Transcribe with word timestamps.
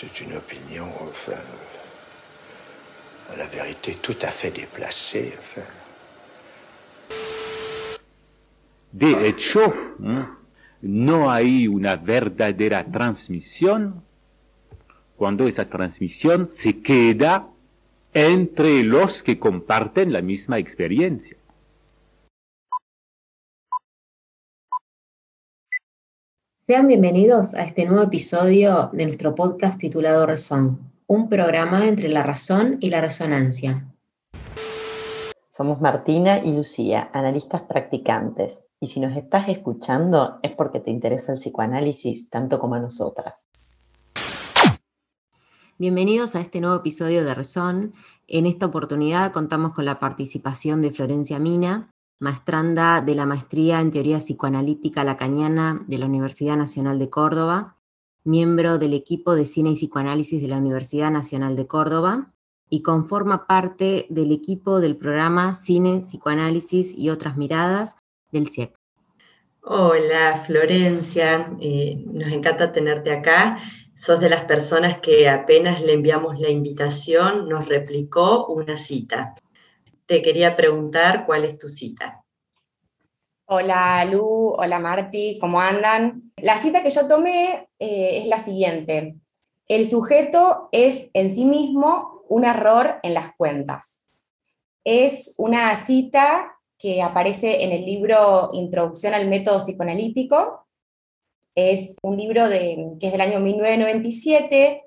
C'est 0.00 0.20
une 0.20 0.36
opinion, 0.36 0.88
enfin, 1.00 1.40
à 3.30 3.36
la 3.36 3.46
vérité 3.46 3.98
tout 4.02 4.16
à 4.22 4.30
fait 4.32 4.50
déplacée, 4.50 5.34
enfin. 5.38 5.66
De 8.92 9.28
hecho, 9.28 9.72
no 10.82 11.30
hay 11.30 11.68
una 11.68 11.96
verdadera 11.96 12.84
transmisión 12.84 14.02
cuando 15.16 15.46
esa 15.46 15.68
transmisión 15.68 16.46
se 16.46 16.80
queda 16.80 17.49
entre 18.12 18.82
los 18.82 19.22
que 19.22 19.38
comparten 19.38 20.12
la 20.12 20.20
misma 20.20 20.58
experiencia. 20.58 21.36
Sean 26.66 26.88
bienvenidos 26.88 27.54
a 27.54 27.62
este 27.64 27.84
nuevo 27.84 28.02
episodio 28.02 28.90
de 28.92 29.06
nuestro 29.06 29.34
podcast 29.34 29.78
titulado 29.78 30.26
Razón, 30.26 30.92
un 31.06 31.28
programa 31.28 31.86
entre 31.86 32.08
la 32.08 32.22
razón 32.22 32.78
y 32.80 32.90
la 32.90 33.00
resonancia. 33.00 33.86
Somos 35.50 35.80
Martina 35.80 36.38
y 36.44 36.56
Lucía, 36.56 37.10
analistas 37.12 37.62
practicantes, 37.62 38.58
y 38.80 38.88
si 38.88 38.98
nos 38.98 39.16
estás 39.16 39.48
escuchando 39.48 40.38
es 40.42 40.52
porque 40.52 40.80
te 40.80 40.90
interesa 40.90 41.32
el 41.32 41.38
psicoanálisis 41.38 42.28
tanto 42.30 42.58
como 42.58 42.74
a 42.74 42.80
nosotras. 42.80 43.34
Bienvenidos 45.80 46.34
a 46.34 46.42
este 46.42 46.60
nuevo 46.60 46.76
episodio 46.76 47.24
de 47.24 47.32
Razón. 47.32 47.94
En 48.28 48.44
esta 48.44 48.66
oportunidad 48.66 49.32
contamos 49.32 49.72
con 49.72 49.86
la 49.86 49.98
participación 49.98 50.82
de 50.82 50.90
Florencia 50.90 51.38
Mina, 51.38 51.88
maestranda 52.18 53.00
de 53.00 53.14
la 53.14 53.24
Maestría 53.24 53.80
en 53.80 53.90
Teoría 53.90 54.18
Psicoanalítica 54.18 55.04
Lacaniana 55.04 55.82
de 55.86 55.96
la 55.96 56.04
Universidad 56.04 56.58
Nacional 56.58 56.98
de 56.98 57.08
Córdoba, 57.08 57.76
miembro 58.24 58.76
del 58.76 58.92
equipo 58.92 59.34
de 59.34 59.46
Cine 59.46 59.70
y 59.70 59.76
Psicoanálisis 59.76 60.42
de 60.42 60.48
la 60.48 60.58
Universidad 60.58 61.10
Nacional 61.10 61.56
de 61.56 61.66
Córdoba 61.66 62.30
y 62.68 62.82
conforma 62.82 63.46
parte 63.46 64.04
del 64.10 64.32
equipo 64.32 64.80
del 64.80 64.98
programa 64.98 65.62
Cine, 65.64 66.04
Psicoanálisis 66.08 66.92
y 66.94 67.08
otras 67.08 67.38
miradas 67.38 67.96
del 68.32 68.50
CIEC. 68.50 68.74
Hola 69.62 70.44
Florencia, 70.46 71.56
eh, 71.58 72.04
nos 72.12 72.30
encanta 72.30 72.70
tenerte 72.70 73.12
acá 73.12 73.58
sos 74.00 74.18
de 74.18 74.30
las 74.30 74.46
personas 74.46 75.00
que 75.00 75.28
apenas 75.28 75.82
le 75.82 75.92
enviamos 75.92 76.40
la 76.40 76.48
invitación, 76.48 77.50
nos 77.50 77.68
replicó 77.68 78.46
una 78.46 78.78
cita. 78.78 79.34
Te 80.06 80.22
quería 80.22 80.56
preguntar 80.56 81.26
cuál 81.26 81.44
es 81.44 81.58
tu 81.58 81.68
cita. 81.68 82.24
Hola 83.44 84.02
Lu, 84.06 84.54
hola 84.56 84.78
Marti, 84.78 85.36
¿cómo 85.38 85.60
andan? 85.60 86.32
La 86.38 86.62
cita 86.62 86.82
que 86.82 86.88
yo 86.88 87.06
tomé 87.06 87.68
eh, 87.78 88.22
es 88.22 88.26
la 88.26 88.38
siguiente. 88.42 89.16
El 89.68 89.86
sujeto 89.86 90.70
es 90.72 91.10
en 91.12 91.34
sí 91.34 91.44
mismo 91.44 92.22
un 92.26 92.46
error 92.46 93.00
en 93.02 93.12
las 93.12 93.36
cuentas. 93.36 93.84
Es 94.82 95.34
una 95.36 95.76
cita 95.84 96.56
que 96.78 97.02
aparece 97.02 97.64
en 97.64 97.72
el 97.72 97.84
libro 97.84 98.48
Introducción 98.54 99.12
al 99.12 99.28
método 99.28 99.58
psicoanalítico 99.58 100.66
es 101.54 101.96
un 102.02 102.16
libro 102.16 102.48
de, 102.48 102.96
que 103.00 103.06
es 103.06 103.12
del 103.12 103.20
año 103.20 103.40
1997, 103.40 104.82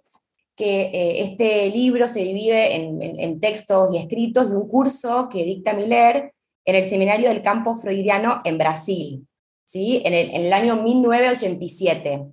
que 0.56 0.82
eh, 0.82 1.24
este 1.24 1.70
libro 1.70 2.08
se 2.08 2.20
divide 2.20 2.76
en, 2.76 3.40
textos 3.40 3.94
y 3.94 3.98
escritos 3.98 4.50
de 4.50 4.58
un 4.58 4.68
curso 4.68 5.28
que 5.30 5.44
dicta 5.44 5.74
Miller 5.74 6.32
en 6.66 6.76
el 6.76 6.90
Seminario 6.90 7.30
del 7.30 7.42
Campo 7.42 7.78
Freudiano 7.78 8.42
en 8.46 8.58
Brasil, 8.58 9.28
¿sí? 9.66 10.02
en, 10.06 10.14
el, 10.14 10.54
año 10.54 10.76
1987. 10.76 12.26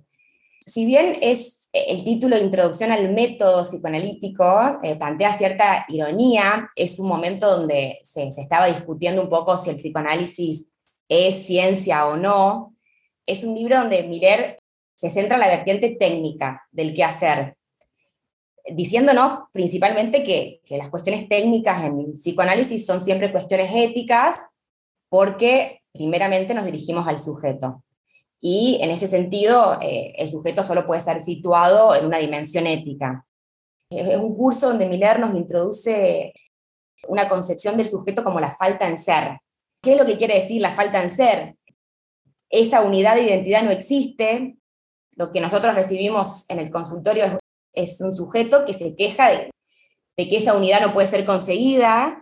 Si 0.65 0.85
bien 0.85 1.17
es 1.21 1.57
el 1.73 2.03
título 2.03 2.35
de 2.35 2.43
Introducción 2.43 2.91
al 2.91 3.11
Método 3.13 3.63
Psicoanalítico, 3.63 4.79
eh, 4.83 4.95
plantea 4.95 5.37
cierta 5.37 5.85
ironía, 5.89 6.69
es 6.75 6.99
un 6.99 7.07
momento 7.07 7.49
donde 7.49 7.99
se, 8.03 8.31
se 8.31 8.41
estaba 8.41 8.67
discutiendo 8.67 9.21
un 9.21 9.29
poco 9.29 9.57
si 9.57 9.71
el 9.71 9.77
psicoanálisis 9.77 10.67
es 11.09 11.45
ciencia 11.45 12.05
o 12.05 12.15
no, 12.15 12.75
es 13.25 13.43
un 13.43 13.55
libro 13.55 13.77
donde 13.77 14.03
Miller 14.03 14.57
se 14.95 15.09
centra 15.09 15.35
en 15.35 15.41
la 15.41 15.47
vertiente 15.47 15.95
técnica 15.99 16.67
del 16.71 16.93
qué 16.93 17.03
hacer, 17.03 17.55
diciéndonos 18.69 19.49
principalmente 19.51 20.23
que, 20.23 20.61
las 20.77 20.89
cuestiones 20.89 21.27
técnicas 21.27 21.83
en 21.83 22.17
psicoanálisis 22.19 22.85
son 22.85 23.01
siempre 23.01 23.31
cuestiones 23.31 23.71
éticas, 23.73 24.37
porque 25.09 25.81
primeramente 25.91 26.53
nos 26.53 26.65
dirigimos 26.65 27.07
al 27.07 27.19
sujeto. 27.19 27.83
Y 28.39 28.79
en 28.81 28.91
ese 28.91 29.07
sentido, 29.07 29.79
eh, 29.81 30.13
el 30.17 30.29
sujeto 30.29 30.63
solo 30.63 30.85
puede 30.85 31.01
ser 31.01 31.21
situado 31.21 31.95
en 31.95 32.05
una 32.05 32.17
dimensión 32.17 32.65
ética. 32.65 33.25
Es 33.89 34.17
un 34.17 34.35
curso 34.35 34.69
donde 34.69 34.87
Miller 34.87 35.19
nos 35.19 35.35
introduce 35.35 36.33
una 37.07 37.27
concepción 37.27 37.77
del 37.77 37.89
sujeto 37.89 38.23
como 38.23 38.39
la 38.39 38.55
falta 38.55 38.87
en 38.87 38.97
ser. 38.97 39.39
¿Qué 39.81 39.93
es 39.93 39.97
lo 39.97 40.05
que 40.05 40.17
quiere 40.17 40.41
decir 40.41 40.61
la 40.61 40.75
falta 40.75 41.03
en 41.03 41.09
ser? 41.09 41.55
Esa 42.51 42.81
unidad 42.81 43.15
de 43.15 43.23
identidad 43.23 43.63
no 43.63 43.71
existe, 43.71 44.57
lo 45.15 45.31
que 45.31 45.41
nosotros 45.41 45.73
recibimos 45.75 46.45
en 46.47 46.59
el 46.59 46.69
consultorio 46.69 47.39
es, 47.73 48.01
un 48.01 48.15
sujeto 48.15 48.65
que 48.65 48.73
se 48.73 48.95
queja 48.95 49.29
de, 49.29 49.51
que 50.17 50.37
esa 50.37 50.55
unidad 50.55 50.81
no 50.81 50.93
puede 50.93 51.07
ser 51.07 51.25
conseguida, 51.25 52.21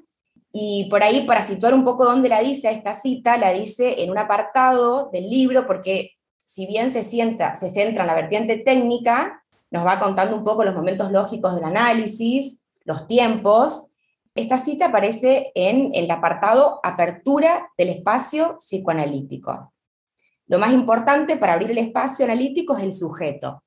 y 0.51 0.87
por 0.89 1.03
ahí, 1.03 1.25
para 1.27 1.45
situar 1.45 1.73
un 1.73 1.83
poco 1.83 2.05
dónde 2.05 2.29
la 2.29 2.41
dice 2.41 2.71
esta 2.71 2.99
cita, 2.99 3.37
la 3.37 3.51
dice 3.51 4.01
en 4.01 4.09
un 4.09 4.17
apartado 4.17 5.09
del 5.11 5.29
libro, 5.29 5.67
porque 5.67 6.13
si 6.45 6.65
bien 6.65 6.91
se, 6.91 7.03
sienta, 7.03 7.59
se 7.59 7.69
centra 7.69 8.01
en 8.01 8.07
la 8.07 8.15
vertiente 8.15 8.57
técnica, 8.57 9.43
nos 9.69 9.85
va 9.85 9.99
contando 9.99 10.35
un 10.35 10.43
poco 10.43 10.63
los 10.63 10.75
momentos 10.75 11.11
lógicos 11.11 11.53
del 11.53 11.65
análisis, 11.65 12.57
los 12.83 13.07
tiempos. 13.07 13.85
Esta 14.33 14.57
cita 14.57 14.87
aparece 14.87 15.51
en 15.53 15.91
el 15.93 16.09
apartado 16.09 16.79
Apertura 16.81 17.69
del 17.77 17.89
espacio 17.89 18.57
psicoanalítico. 18.57 19.71
Lo 20.49 20.57
más 20.57 20.73
importante 20.73 21.37
para 21.37 21.53
abrir 21.53 21.69
el 21.71 21.77
espacio 21.77 22.25
analítico 22.25 22.75
es 22.75 22.83
el 22.83 22.93
sujeto. 22.93 23.63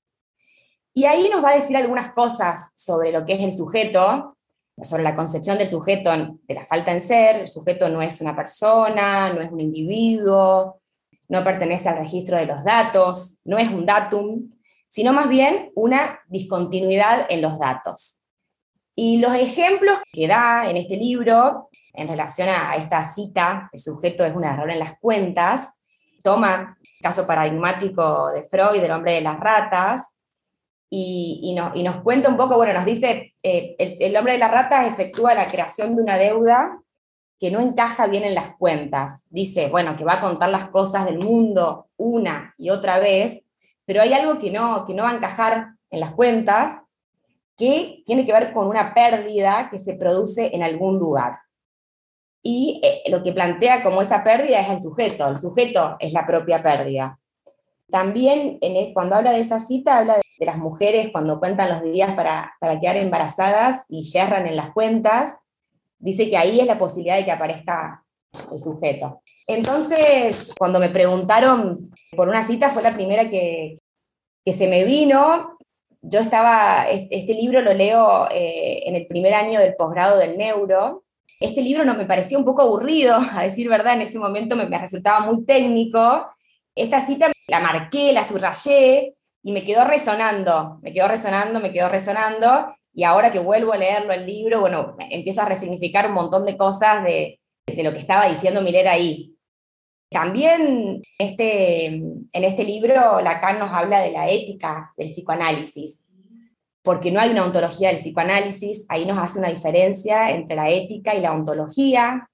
Y 0.92 1.04
ahí 1.04 1.30
nos 1.30 1.42
va 1.42 1.50
a 1.50 1.56
decir 1.56 1.76
algunas 1.76 2.12
cosas 2.12 2.70
sobre 2.74 3.12
lo 3.12 3.24
que 3.24 3.34
es 3.34 3.40
el 3.40 3.56
sujeto, 3.56 4.36
sobre 4.82 5.04
la 5.04 5.14
concepción 5.14 5.58
del 5.58 5.68
sujeto 5.68 6.10
de 6.10 6.54
la 6.54 6.66
falta 6.66 6.90
en 6.90 7.00
ser. 7.00 7.36
El 7.36 7.48
sujeto 7.48 7.88
no 7.88 8.02
es 8.02 8.20
una 8.20 8.34
persona, 8.34 9.32
no 9.32 9.40
es 9.40 9.52
un 9.52 9.60
individuo, 9.60 10.80
no 11.28 11.44
pertenece 11.44 11.88
al 11.88 11.98
registro 11.98 12.36
de 12.36 12.46
los 12.46 12.64
datos, 12.64 13.32
no 13.44 13.58
es 13.58 13.70
un 13.70 13.86
datum, 13.86 14.50
sino 14.90 15.12
más 15.12 15.28
bien 15.28 15.70
una 15.76 16.18
discontinuidad 16.26 17.26
en 17.28 17.42
los 17.42 17.60
datos. 17.60 18.16
Y 18.96 19.18
los 19.18 19.34
ejemplos 19.36 20.00
que 20.12 20.26
da 20.26 20.68
en 20.68 20.76
este 20.76 20.96
libro 20.96 21.68
en 21.94 22.08
relación 22.08 22.48
a 22.48 22.74
esta 22.74 23.12
cita, 23.12 23.70
el 23.72 23.78
sujeto 23.78 24.24
es 24.24 24.34
un 24.34 24.44
error 24.44 24.68
en 24.68 24.80
las 24.80 24.98
cuentas, 24.98 25.72
toma 26.22 26.78
el 26.80 27.02
caso 27.02 27.26
paradigmático 27.26 28.30
de 28.30 28.44
Freud, 28.44 28.80
del 28.80 28.90
hombre 28.90 29.12
de 29.12 29.20
las 29.20 29.38
ratas, 29.38 30.04
y, 30.94 31.54
nos 31.54 32.02
cuenta 32.02 32.28
un 32.28 32.36
poco, 32.36 32.56
bueno, 32.56 32.74
nos 32.74 32.84
dice, 32.84 33.34
eh, 33.42 33.76
el, 33.78 34.14
hombre 34.14 34.34
de 34.34 34.38
las 34.38 34.50
ratas 34.50 34.86
efectúa 34.88 35.34
la 35.34 35.48
creación 35.48 35.96
de 35.96 36.02
una 36.02 36.18
deuda 36.18 36.78
que 37.40 37.50
no 37.50 37.60
encaja 37.60 38.06
bien 38.06 38.24
en 38.24 38.34
las 38.34 38.56
cuentas. 38.56 39.18
Dice, 39.30 39.68
bueno, 39.68 39.96
que 39.96 40.04
va 40.04 40.14
a 40.14 40.20
contar 40.20 40.50
las 40.50 40.68
cosas 40.68 41.06
del 41.06 41.18
mundo 41.18 41.86
una 41.96 42.54
y 42.58 42.68
otra 42.68 42.98
vez, 42.98 43.42
pero 43.86 44.02
hay 44.02 44.12
algo 44.12 44.38
que 44.38 44.50
no, 44.50 44.84
que 44.86 44.92
no 44.92 45.04
va 45.04 45.10
a 45.10 45.16
encajar 45.16 45.68
en 45.88 46.00
las 46.00 46.12
cuentas, 46.12 46.82
que 47.56 48.02
tiene 48.04 48.26
que 48.26 48.32
ver 48.34 48.52
con 48.52 48.66
una 48.66 48.92
pérdida 48.92 49.68
que 49.70 49.78
se 49.78 49.94
produce 49.94 50.54
en 50.54 50.62
algún 50.62 50.98
lugar 50.98 51.38
y 52.42 52.80
eh, 52.82 53.02
lo 53.10 53.22
que 53.22 53.32
plantea 53.32 53.82
como 53.82 54.02
esa 54.02 54.24
pérdida 54.24 54.60
es 54.60 54.70
el 54.70 54.80
sujeto, 54.80 55.28
el 55.28 55.38
sujeto 55.38 55.96
es 56.00 56.12
la 56.12 56.26
propia 56.26 56.62
pérdida. 56.62 57.18
También 57.90 58.58
en 58.60 58.92
cuando 58.94 59.16
habla 59.16 59.32
de 59.32 59.40
esa 59.40 59.60
cita, 59.60 59.98
habla 59.98 60.16
de, 60.16 60.22
las 60.46 60.58
mujeres 60.58 61.12
cuando 61.12 61.38
cuentan 61.38 61.68
los 61.68 61.82
días 61.82 62.14
para, 62.14 62.52
para, 62.58 62.80
quedar 62.80 62.96
embarazadas 62.96 63.84
y 63.88 64.02
yerran 64.02 64.48
en 64.48 64.56
las 64.56 64.72
cuentas, 64.72 65.34
dice 66.00 66.28
que 66.28 66.36
ahí 66.36 66.58
es 66.58 66.66
la 66.66 66.80
posibilidad 66.80 67.16
de 67.16 67.24
que 67.24 67.30
aparezca 67.30 68.02
el 68.50 68.58
sujeto. 68.58 69.22
Entonces, 69.46 70.52
cuando 70.58 70.80
me 70.80 70.88
preguntaron 70.88 71.90
por 72.16 72.28
una 72.28 72.46
cita, 72.46 72.70
fue 72.70 72.82
la 72.82 72.94
primera 72.94 73.30
que, 73.30 73.78
que 74.44 74.52
se 74.52 74.68
me 74.68 74.84
vino. 74.84 75.58
Yo 76.00 76.20
estaba, 76.20 76.88
este, 76.88 77.34
libro 77.34 77.60
lo 77.60 77.72
leo 77.72 78.28
eh, 78.30 78.82
en 78.86 78.96
el 78.96 79.06
primer 79.06 79.34
año 79.34 79.60
del 79.60 79.76
posgrado 79.76 80.18
del 80.18 80.36
neuro, 80.36 81.01
este 81.42 81.62
libro 81.62 81.84
no 81.84 81.94
me 81.94 82.06
parecía 82.06 82.38
un 82.38 82.44
poco 82.44 82.62
aburrido, 82.62 83.16
a 83.32 83.42
decir 83.42 83.68
verdad, 83.68 83.94
en 83.94 84.02
ese 84.02 84.18
momento 84.18 84.56
me, 84.56 84.66
resultaba 84.66 85.20
muy 85.20 85.44
técnico. 85.44 86.26
Esta 86.74 87.06
cita 87.06 87.30
la 87.48 87.60
marqué, 87.60 88.12
la 88.12 88.24
subrayé 88.24 89.14
y 89.42 89.52
me 89.52 89.64
quedó 89.64 89.84
resonando, 89.84 90.78
me 90.82 90.92
quedó 90.92 91.08
resonando, 91.08 91.60
me 91.60 91.72
quedó 91.72 91.88
resonando. 91.88 92.74
Y 92.94 93.04
ahora 93.04 93.30
que 93.30 93.38
vuelvo 93.38 93.72
a 93.72 93.78
leerlo 93.78 94.12
el 94.12 94.26
libro, 94.26 94.60
bueno, 94.60 94.96
empiezo 94.98 95.42
a 95.42 95.46
resignificar 95.46 96.06
un 96.06 96.14
montón 96.14 96.44
de 96.44 96.56
cosas 96.56 97.02
de, 97.04 97.40
lo 97.66 97.92
que 97.92 98.00
estaba 98.00 98.28
diciendo 98.28 98.60
Miller 98.60 98.88
ahí. 98.88 99.34
También 100.10 101.02
este, 101.18 101.86
en 101.86 102.28
este 102.32 102.64
libro 102.64 103.22
Lacan 103.22 103.58
nos 103.58 103.72
habla 103.72 104.00
de 104.00 104.12
la 104.12 104.28
ética 104.28 104.92
del 104.96 105.12
psicoanálisis, 105.12 105.98
porque 106.82 107.12
no 107.12 107.20
hay 107.20 107.30
una 107.30 107.44
ontología 107.44 107.88
del 107.88 108.00
psicoanálisis, 108.00 108.84
ahí 108.88 109.06
nos 109.06 109.18
hace 109.18 109.38
una 109.38 109.48
diferencia 109.48 110.30
entre 110.30 110.56
la 110.56 110.68
ética 110.68 111.14
y 111.14 111.20
la 111.20 111.32
ontología. 111.32 112.28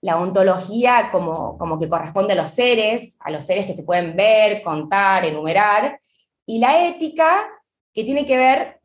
La 0.00 0.20
ontología 0.20 1.10
como, 1.12 1.78
que 1.78 1.88
corresponde 1.88 2.32
a 2.32 2.36
los 2.36 2.50
seres, 2.50 3.12
a 3.20 3.30
los 3.30 3.44
seres 3.44 3.66
que 3.66 3.74
se 3.74 3.84
pueden 3.84 4.16
ver, 4.16 4.62
contar, 4.62 5.24
enumerar, 5.24 5.98
y 6.44 6.58
la 6.58 6.86
ética 6.86 7.46
que 7.92 8.04
tiene 8.04 8.26
que 8.26 8.36
ver 8.36 8.80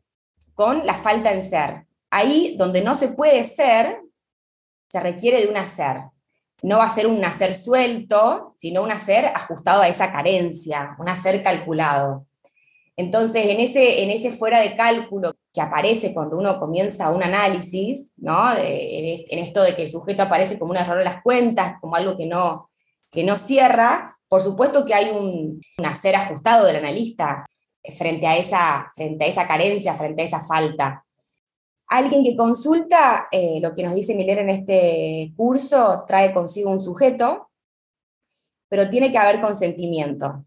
con 0.54 0.86
la 0.86 0.94
falta 0.94 1.32
en 1.32 1.48
ser. 1.48 1.86
Ahí 2.10 2.56
donde 2.56 2.82
no 2.82 2.94
se 2.94 3.08
puede 3.08 3.44
ser, 3.44 4.00
se 4.90 5.00
requiere 5.00 5.40
de 5.40 5.48
un 5.48 5.56
hacer. 5.56 6.02
No 6.62 6.78
va 6.78 6.84
a 6.84 6.94
ser 6.94 7.06
un 7.06 7.24
hacer 7.24 7.54
suelto, 7.56 8.56
sino 8.60 8.82
un 8.82 8.90
hacer 8.90 9.26
ajustado 9.26 9.82
a 9.82 9.88
esa 9.88 10.10
carencia, 10.12 10.96
un 10.98 11.08
hacer 11.08 11.42
calculado. 11.42 12.27
Entonces, 12.98 13.46
en 13.46 13.60
ese, 13.60 14.32
fuera 14.32 14.58
de 14.60 14.74
cálculo 14.74 15.36
que 15.54 15.60
aparece 15.60 16.12
cuando 16.12 16.36
uno 16.36 16.58
comienza 16.58 17.10
un 17.10 17.22
análisis, 17.22 18.04
¿no? 18.16 18.52
en 18.56 19.38
esto 19.38 19.62
de 19.62 19.76
que 19.76 19.84
el 19.84 19.90
sujeto 19.90 20.24
aparece 20.24 20.58
como 20.58 20.72
un 20.72 20.78
error 20.78 20.98
en 20.98 21.04
las 21.04 21.22
cuentas, 21.22 21.76
como 21.80 21.94
algo 21.94 22.16
que 22.16 22.26
no, 22.26 22.70
que 23.08 23.22
no 23.22 23.38
cierra, 23.38 24.18
por 24.26 24.42
supuesto 24.42 24.84
que 24.84 24.94
hay 24.94 25.10
un, 25.10 25.60
hacer 25.86 26.16
ajustado 26.16 26.66
del 26.66 26.74
analista 26.74 27.46
frente 27.96 28.26
a, 28.26 28.36
esa, 28.36 28.92
frente 28.96 29.26
a 29.26 29.28
esa 29.28 29.46
carencia, 29.46 29.94
frente 29.94 30.22
a 30.22 30.24
esa 30.24 30.40
falta. 30.40 31.04
Alguien 31.86 32.24
que 32.24 32.36
consulta, 32.36 33.28
eh, 33.30 33.60
lo 33.62 33.76
que 33.76 33.84
nos 33.84 33.94
dice 33.94 34.16
Miller 34.16 34.38
en 34.38 34.50
este 34.50 35.32
curso, 35.36 36.04
trae 36.08 36.34
consigo 36.34 36.68
un 36.68 36.80
sujeto, 36.80 37.48
pero 38.68 38.90
tiene 38.90 39.12
que 39.12 39.18
haber 39.18 39.40
consentimiento. 39.40 40.44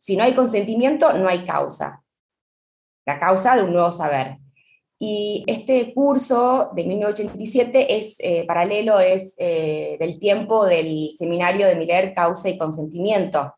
Si 0.00 0.16
no 0.16 0.24
hay 0.24 0.34
consentimiento, 0.34 1.12
no 1.12 1.28
hay 1.28 1.44
causa. 1.44 2.02
La 3.04 3.20
causa 3.20 3.54
de 3.54 3.64
un 3.64 3.74
nuevo 3.74 3.92
saber. 3.92 4.38
Y 4.98 5.44
este 5.46 5.92
curso 5.92 6.70
de 6.74 6.84
1987 6.84 7.98
es 7.98 8.14
eh, 8.18 8.46
paralelo, 8.46 8.98
es 8.98 9.34
eh, 9.36 9.98
del 10.00 10.18
tiempo 10.18 10.64
del 10.64 11.16
seminario 11.18 11.66
de 11.66 11.74
Miller, 11.74 12.14
Causa 12.14 12.48
y 12.48 12.56
Consentimiento. 12.56 13.54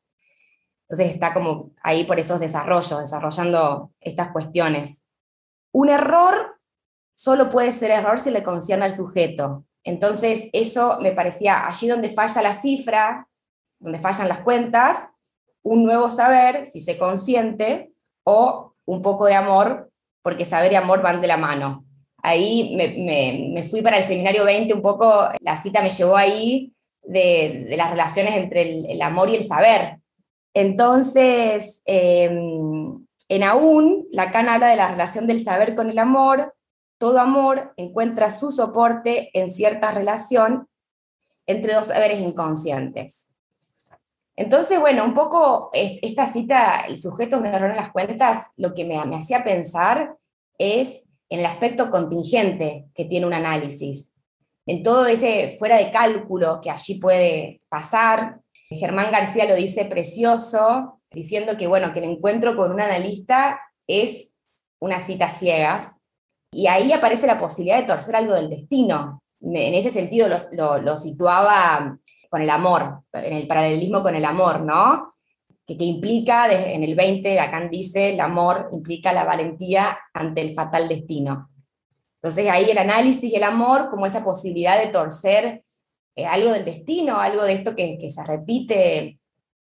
Entonces 0.88 1.14
está 1.14 1.32
como 1.32 1.70
ahí 1.80 2.04
por 2.04 2.18
esos 2.18 2.40
desarrollos, 2.40 3.00
desarrollando 3.00 3.92
estas 4.00 4.32
cuestiones. 4.32 4.98
Un 5.72 5.90
error 5.90 6.58
solo 7.14 7.50
puede 7.50 7.70
ser 7.70 7.92
error 7.92 8.18
si 8.18 8.30
le 8.30 8.42
concierne 8.42 8.86
al 8.86 8.96
sujeto. 8.96 9.64
Entonces, 9.84 10.48
eso 10.52 10.98
me 11.00 11.12
parecía 11.12 11.66
allí 11.66 11.88
donde 11.88 12.14
falla 12.14 12.42
la 12.42 12.60
cifra, 12.60 13.28
donde 13.78 14.00
fallan 14.00 14.28
las 14.28 14.40
cuentas, 14.40 15.08
un 15.62 15.84
nuevo 15.84 16.10
saber, 16.10 16.70
si 16.70 16.80
se 16.80 16.98
consiente, 16.98 17.92
o 18.24 18.74
un 18.84 19.02
poco 19.02 19.26
de 19.26 19.34
amor, 19.34 19.90
porque 20.22 20.44
saber 20.44 20.72
y 20.72 20.76
amor 20.76 21.02
van 21.02 21.20
de 21.20 21.28
la 21.28 21.36
mano. 21.36 21.84
Ahí 22.22 22.76
me, 22.76 23.66
fui 23.68 23.82
para 23.82 23.98
el 23.98 24.06
seminario 24.06 24.44
20 24.44 24.74
un 24.74 24.82
poco, 24.82 25.28
la 25.40 25.60
cita 25.60 25.82
me 25.82 25.90
llevó 25.90 26.16
ahí 26.16 26.72
de, 27.02 27.74
las 27.76 27.90
relaciones 27.90 28.36
entre 28.36 28.92
el, 28.92 29.02
amor 29.02 29.28
y 29.28 29.36
el 29.36 29.46
saber. 29.46 29.98
Entonces, 30.54 31.82
em, 31.84 33.04
en 33.28 33.42
Aún, 33.42 34.06
Lacan 34.12 34.48
habla 34.48 34.68
de 34.68 34.76
la 34.76 34.90
relación 34.90 35.26
del 35.26 35.42
saber 35.42 35.74
con 35.74 35.90
el 35.90 35.98
amor, 35.98 36.54
todo 36.98 37.18
amor 37.18 37.72
encuentra 37.76 38.30
su 38.30 38.52
soporte 38.52 39.30
en 39.32 39.52
cierta 39.52 39.90
relación 39.90 40.68
entre 41.46 41.74
dos 41.74 41.86
saberes 41.86 42.20
inconscientes. 42.20 43.16
Entonces, 44.36 44.80
bueno, 44.80 45.04
un 45.04 45.14
poco 45.14 45.70
esta 45.72 46.32
cita, 46.32 46.80
el 46.80 47.00
sujeto 47.00 47.36
es 47.36 47.42
un 47.42 47.48
error 47.48 47.70
en 47.70 47.76
las 47.76 47.92
cuentas, 47.92 48.46
lo 48.56 48.74
que 48.74 48.84
me, 48.84 48.98
hacía 49.16 49.44
pensar 49.44 50.16
es 50.58 51.02
en 51.28 51.40
el 51.40 51.46
aspecto 51.46 51.90
contingente 51.90 52.86
que 52.94 53.04
tiene 53.04 53.26
un 53.26 53.34
análisis, 53.34 54.08
en 54.66 54.82
todo 54.82 55.06
ese 55.06 55.56
fuera 55.58 55.76
de 55.76 55.90
cálculo 55.90 56.60
que 56.62 56.70
allí 56.70 56.98
puede 56.98 57.60
pasar. 57.68 58.40
Germán 58.70 59.10
García 59.10 59.44
lo 59.44 59.54
dice 59.54 59.84
precioso, 59.84 61.00
diciendo 61.10 61.56
que, 61.56 61.66
bueno, 61.66 61.92
que 61.92 61.98
el 61.98 62.10
encuentro 62.10 62.56
con 62.56 62.72
un 62.72 62.80
analista 62.80 63.60
es 63.86 64.30
una 64.80 65.00
cita 65.00 65.30
ciegas, 65.30 65.92
y 66.52 66.66
ahí 66.66 66.92
aparece 66.92 67.26
la 67.26 67.40
posibilidad 67.40 67.78
de 67.78 67.86
torcer 67.86 68.14
algo 68.14 68.34
del 68.34 68.50
destino. 68.50 69.22
En 69.40 69.74
ese 69.74 69.90
sentido 69.90 70.28
lo, 70.28 70.98
situaba 70.98 71.98
con 72.32 72.40
el 72.40 72.48
amor, 72.48 73.02
en 73.12 73.34
el 73.34 73.46
paralelismo 73.46 74.02
con 74.02 74.14
el 74.14 74.24
amor, 74.24 74.60
¿no? 74.60 75.16
Que, 75.66 75.74
implica, 75.74 76.50
en 76.50 76.82
el 76.82 76.94
20, 76.94 77.34
Lacan 77.34 77.68
dice, 77.68 78.14
el 78.14 78.20
amor 78.20 78.70
implica 78.72 79.12
la 79.12 79.24
valentía 79.24 79.98
ante 80.14 80.40
el 80.40 80.54
fatal 80.54 80.88
destino. 80.88 81.50
Entonces 82.22 82.50
ahí 82.50 82.70
el 82.70 82.78
análisis 82.78 83.30
y 83.30 83.36
el 83.36 83.44
amor 83.44 83.90
como 83.90 84.06
esa 84.06 84.24
posibilidad 84.24 84.78
de 84.78 84.88
torcer 84.88 85.62
eh, 86.16 86.24
algo 86.24 86.52
del 86.52 86.64
destino, 86.64 87.20
algo 87.20 87.42
de 87.42 87.52
esto 87.52 87.76
que, 87.76 88.10
se 88.10 88.24
repite 88.24 89.18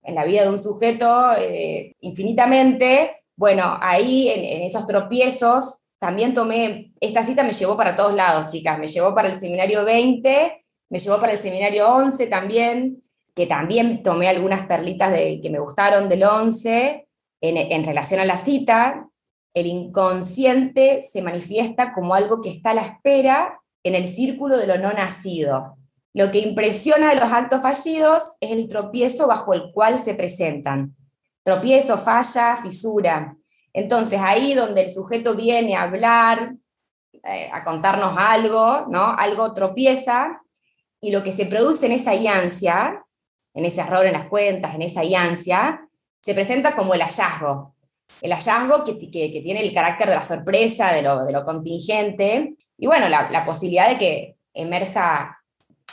en 0.03 0.15
la 0.17 0.25
vida 0.25 0.43
de 0.43 0.49
un 0.49 0.59
sujeto 0.59 1.35
eh, 1.39 1.95
infinitamente, 2.01 3.23
bueno, 3.37 3.79
ahí 3.81 4.29
en, 4.29 4.63
esos 4.63 4.89
tropiezos 4.89 5.79
también 6.01 6.35
tomé, 6.35 6.91
esta 6.99 7.25
cita 7.25 7.45
me 7.45 7.53
llevó 7.53 7.77
para 7.77 7.95
todos 7.95 8.13
lados, 8.13 8.51
chicas, 8.51 8.77
me 8.77 8.89
llevó 8.89 9.15
para 9.15 9.29
el 9.29 9.39
seminario 9.39 9.85
20, 9.85 10.66
me 10.89 10.99
llevó 10.99 11.21
para 11.21 11.33
el 11.33 11.43
seminario 11.43 11.89
11 11.89 12.27
también, 12.27 13.03
que 13.35 13.47
también 13.47 14.03
tomé 14.03 14.29
algunas 14.29 14.67
perlitas 14.67 15.13
de, 15.13 15.41
que 15.43 15.51
me 15.51 15.59
gustaron 15.59 16.09
del 16.09 16.25
11 16.25 17.07
en, 17.41 17.85
relación 17.85 18.21
a 18.21 18.25
la 18.25 18.39
cita. 18.39 19.09
El 19.53 19.67
inconsciente 19.67 21.05
se 21.13 21.23
manifiesta 21.23 21.93
como 21.93 22.15
algo 22.15 22.41
que 22.41 22.51
está 22.51 22.71
a 22.71 22.75
la 22.75 22.87
espera 22.87 23.61
en 23.83 23.95
el 23.95 24.15
círculo 24.15 24.57
de 24.57 24.67
lo 24.67 24.79
no 24.79 24.93
nacido. 24.93 25.77
Lo 26.15 26.31
que 26.31 26.39
impresiona 26.39 27.11
de 27.11 27.21
los 27.21 27.31
actos 27.31 27.61
fallidos 27.61 28.31
es 28.41 28.51
el 28.51 28.69
tropiezo 28.69 29.27
bajo 29.27 29.53
el 29.53 29.71
cual 29.73 30.03
se 30.05 30.15
presentan. 30.15 30.97
Tropiezo, 31.43 31.99
falla, 31.99 32.57
fisura. 32.63 33.37
Entonces, 33.73 34.19
ahí 34.23 34.55
donde 34.55 34.83
el 34.83 34.91
sujeto 34.91 35.35
viene 35.35 35.77
a 35.77 35.83
hablar, 35.83 36.55
eh, 37.23 37.51
a 37.53 37.63
contarnos 37.65 38.15
algo, 38.17 38.87
¿no? 38.89 39.13
Algo 39.13 39.53
tropieza, 39.53 40.41
y 41.07 41.13
lo 41.13 41.23
que 41.23 41.31
se 41.31 41.47
produce 41.47 41.87
en 41.87 41.93
esa 41.93 42.17
iancia, 42.17 43.01
en 43.55 43.65
ese 43.65 43.81
error 43.81 44.05
en 44.05 44.15
las 44.15 44.27
cuentas, 44.27 44.75
en 44.75 44.83
esa 44.83 45.05
iancia, 45.05 45.89
se 46.21 46.35
presenta 46.35 46.75
como 46.75 46.95
el 46.95 47.01
hallazgo. 47.01 47.77
El 48.21 48.33
hallazgo 48.33 48.85
que, 48.85 48.95
tiene 48.95 49.61
el 49.61 49.73
carácter 49.73 50.09
de 50.09 50.17
la 50.17 50.25
sorpresa, 50.25 50.93
de 50.93 51.03
lo, 51.03 51.45
contingente, 51.45 52.57
y 52.77 52.87
bueno, 52.89 53.09
la, 53.09 53.31
la 53.31 53.47
posibilidad 53.47 53.89
de 53.89 53.99
que 53.99 54.37
emerja 54.53 55.39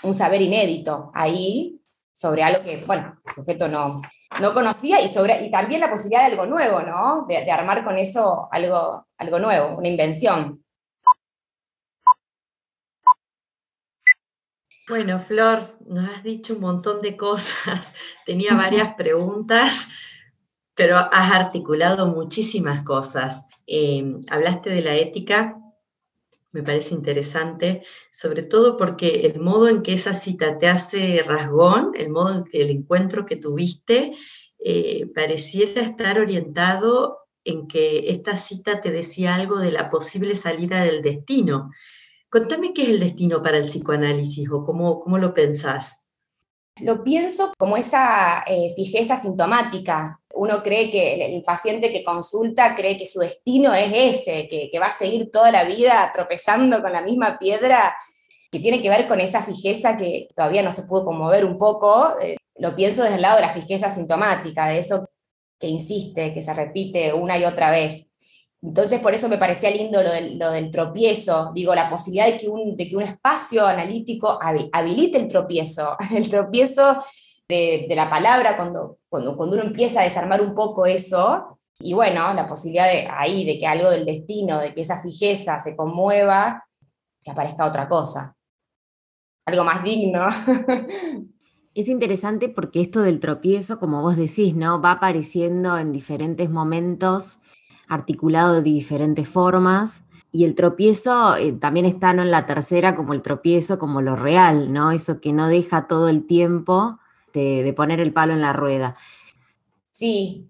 un 0.01 0.15
saber 0.15 0.41
inédito 0.41 1.11
ahí 1.13 1.79
sobre 2.15 2.41
algo 2.41 2.63
que, 2.63 2.83
bueno, 2.87 3.21
el 3.23 3.33
sujeto 3.35 3.67
no, 3.67 4.01
no 4.41 4.53
conocía 4.55 4.99
y, 4.99 5.09
sobre, 5.09 5.45
y 5.45 5.51
también 5.51 5.81
la 5.81 5.91
posibilidad 5.91 6.21
de 6.21 6.31
algo 6.31 6.47
nuevo, 6.47 6.81
¿no? 6.81 7.27
De, 7.27 7.51
armar 7.51 7.83
con 7.83 7.99
eso 7.99 8.49
algo, 8.51 9.05
algo 9.19 9.37
nuevo, 9.37 9.77
una 9.77 9.89
invención. 9.89 10.62
Bueno, 14.85 15.21
Flor, 15.21 15.77
nos 15.87 16.09
has 16.09 16.23
dicho 16.23 16.55
un 16.55 16.59
montón 16.59 17.01
de 17.01 17.15
cosas, 17.15 17.53
tenía 18.25 18.53
varias 18.53 18.93
preguntas, 18.97 19.73
pero 20.75 20.97
has 20.97 21.31
articulado 21.31 22.07
muchísimas 22.07 22.83
cosas. 22.83 23.45
Eh, 23.65 24.03
hablaste 24.29 24.71
de 24.71 24.81
la 24.81 24.95
ética, 24.95 25.57
me 26.51 26.63
parece 26.63 26.93
interesante, 26.93 27.83
sobre 28.11 28.43
todo 28.43 28.77
porque 28.77 29.25
el 29.25 29.39
modo 29.39 29.69
en 29.69 29.83
que 29.83 29.93
esa 29.93 30.13
cita 30.13 30.59
te 30.59 30.67
hace 30.67 31.23
rasgón, 31.23 31.91
el 31.95 32.09
modo 32.09 32.33
en 32.33 32.43
que 32.43 32.61
el 32.61 32.69
encuentro 32.69 33.25
que 33.25 33.37
tuviste, 33.37 34.13
eh, 34.59 35.07
pareciera 35.15 35.81
estar 35.81 36.19
orientado 36.19 37.19
en 37.45 37.69
que 37.69 38.11
esta 38.11 38.35
cita 38.35 38.81
te 38.81 38.91
decía 38.91 39.35
algo 39.35 39.59
de 39.59 39.71
la 39.71 39.89
posible 39.89 40.35
salida 40.35 40.83
del 40.83 41.01
destino. 41.01 41.71
Contame 42.33 42.73
qué 42.73 42.81
es 42.81 42.89
el 42.89 42.99
destino 42.99 43.43
para 43.43 43.57
el 43.57 43.67
psicoanálisis 43.67 44.49
o 44.49 44.65
cómo, 44.65 45.01
cómo 45.01 45.19
lo 45.19 45.35
pensás. 45.35 46.01
Lo 46.81 47.03
pienso 47.03 47.53
como 47.59 47.77
esa 47.77 48.43
eh, 48.47 48.73
fijeza 48.75 49.17
sintomática. 49.17 50.19
Uno 50.33 50.63
cree 50.63 50.89
que 50.89 51.27
el, 51.27 51.43
paciente 51.43 51.93
que 51.93 52.03
consulta 52.03 52.73
cree 52.73 52.97
que 52.97 53.05
su 53.05 53.19
destino 53.19 53.75
es 53.75 53.91
ese, 53.93 54.47
que, 54.47 54.79
va 54.79 54.87
a 54.87 54.97
seguir 54.97 55.29
toda 55.29 55.51
la 55.51 55.63
vida 55.63 56.11
tropezando 56.11 56.81
con 56.81 56.91
la 56.91 57.03
misma 57.03 57.37
piedra, 57.37 57.95
que 58.51 58.59
tiene 58.59 58.81
que 58.81 58.89
ver 58.89 59.07
con 59.07 59.19
esa 59.19 59.43
fijeza 59.43 59.95
que 59.95 60.29
todavía 60.35 60.63
no 60.63 60.71
se 60.71 60.85
pudo 60.85 61.05
conmover 61.05 61.45
un 61.45 61.59
poco. 61.59 62.19
Eh, 62.19 62.37
lo 62.55 62.75
pienso 62.75 63.03
desde 63.03 63.17
el 63.17 63.21
lado 63.21 63.35
de 63.35 63.43
la 63.43 63.53
fijeza 63.53 63.93
sintomática, 63.93 64.65
de 64.65 64.79
eso 64.79 65.07
que 65.59 65.67
insiste, 65.67 66.33
que 66.33 66.41
se 66.41 66.53
repite 66.55 67.13
una 67.13 67.37
y 67.37 67.45
otra 67.45 67.69
vez. 67.69 68.07
Entonces, 68.63 69.01
por 69.01 69.13
eso 69.13 69.27
me 69.27 69.37
parecía 69.37 69.69
lindo 69.71 70.01
lo 70.01 70.09
del, 70.51 70.71
tropiezo, 70.71 71.51
digo, 71.53 71.75
la 71.75 71.89
posibilidad 71.89 72.27
de 72.27 72.37
que 72.37 72.47
un, 72.47 72.77
de 72.77 72.87
que 72.87 72.95
un 72.95 73.03
espacio 73.03 73.67
analítico 73.67 74.39
habilite 74.41 75.17
el 75.17 75.27
tropiezo, 75.27 75.97
el 76.15 76.29
tropiezo 76.29 77.03
de, 77.49 77.87
la 77.93 78.09
palabra, 78.09 78.55
cuando, 78.55 78.99
cuando, 79.09 79.35
cuando, 79.35 79.57
uno 79.57 79.65
empieza 79.65 79.99
a 79.99 80.05
desarmar 80.05 80.41
un 80.41 80.55
poco 80.55 80.85
eso, 80.85 81.59
y 81.79 81.93
bueno, 81.93 82.33
la 82.33 82.47
posibilidad 82.47 82.87
de 82.87 83.05
ahí, 83.11 83.43
de 83.43 83.59
que 83.59 83.67
algo 83.67 83.89
del 83.89 84.05
destino, 84.05 84.59
de 84.59 84.73
que 84.73 84.81
esa 84.81 85.01
fijeza 85.01 85.61
se 85.61 85.75
conmueva, 85.75 86.63
que 87.21 87.31
aparezca 87.31 87.65
otra 87.65 87.89
cosa, 87.89 88.33
algo 89.45 89.65
más 89.65 89.83
digno. 89.83 90.27
Es 91.75 91.87
interesante 91.87 92.49
porque 92.49 92.81
esto 92.81 93.01
del 93.01 93.19
tropiezo, 93.19 93.79
como 93.79 94.03
vos 94.03 94.15
decís, 94.15 94.53
¿no? 94.53 94.79
Va 94.79 94.91
apareciendo 94.91 95.75
en 95.79 95.91
diferentes 95.91 96.47
momentos, 96.47 97.39
articulado 97.93 98.55
de 98.55 98.61
diferentes 98.61 99.27
formas, 99.27 100.03
y 100.31 100.45
el 100.45 100.55
tropiezo 100.55 101.35
eh, 101.35 101.53
también 101.53 101.85
está 101.85 102.09
en 102.09 102.31
la 102.31 102.47
tercera 102.47 102.95
como 102.95 103.13
el 103.13 103.21
tropiezo, 103.21 103.77
como 103.77 104.01
lo 104.01 104.15
real, 104.15 104.73
¿no? 104.73 104.91
Eso 104.91 105.21
que 105.21 105.31
no 105.31 105.47
deja 105.47 105.87
todo 105.87 106.09
el 106.09 106.25
tiempo 106.25 106.97
de, 107.33 107.71
poner 107.77 107.99
el 107.99 108.13
palo 108.13 108.33
en 108.33 108.41
la 108.41 108.51
rueda. 108.51 108.95
Sí, 109.91 110.49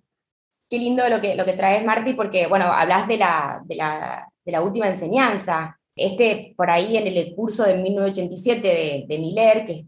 qué 0.70 0.78
lindo 0.78 1.08
lo 1.10 1.20
que, 1.20 1.36
lo 1.36 1.44
que 1.44 1.54
traes, 1.54 1.86
Marti, 1.86 2.14
porque, 2.14 2.48
bueno, 2.48 2.66
hablas 2.66 3.10
de 3.10 3.18
la, 3.18 3.62
de 3.66 3.76
la, 3.76 4.30
de 4.46 4.52
la 4.52 4.62
última 4.62 4.88
enseñanza. 4.88 5.78
Este, 5.96 6.54
por 6.56 6.70
ahí 6.70 6.96
en 6.96 7.06
el 7.06 7.36
curso 7.36 7.64
de 7.64 7.76
1987 7.76 8.68
de, 8.68 9.06
de 9.08 9.18
Miller, 9.20 9.66
que 9.66 9.86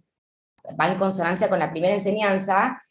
va 0.79 0.89
en 0.89 0.99
consonancia 0.99 1.49
con 1.49 1.57
la 1.57 1.71
primera 1.71 1.93
enseñanza, 1.93 2.83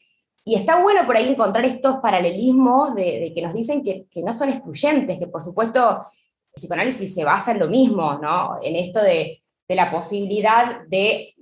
y 0.44 0.56
está 0.56 0.82
bueno 0.82 1.06
por 1.06 1.16
ahí 1.16 1.28
encontrar 1.28 1.64
estos 1.64 1.96
paralelismos 1.96 2.94
de, 2.94 3.32
que 3.34 3.42
nos 3.42 3.54
dicen 3.54 3.82
que, 3.82 4.06
no 4.22 4.34
son 4.34 4.50
excluyentes, 4.50 5.18
que 5.18 5.26
por 5.26 5.42
supuesto 5.42 6.06
el 6.52 6.60
psicoanálisis 6.60 7.14
se 7.14 7.24
basa 7.24 7.52
en 7.52 7.60
lo 7.60 7.68
mismo, 7.68 8.18
¿no? 8.18 8.58
En 8.62 8.76
esto 8.76 9.00
de, 9.00 9.42
la 9.68 9.90
posibilidad 9.90 10.82
de 10.86 11.34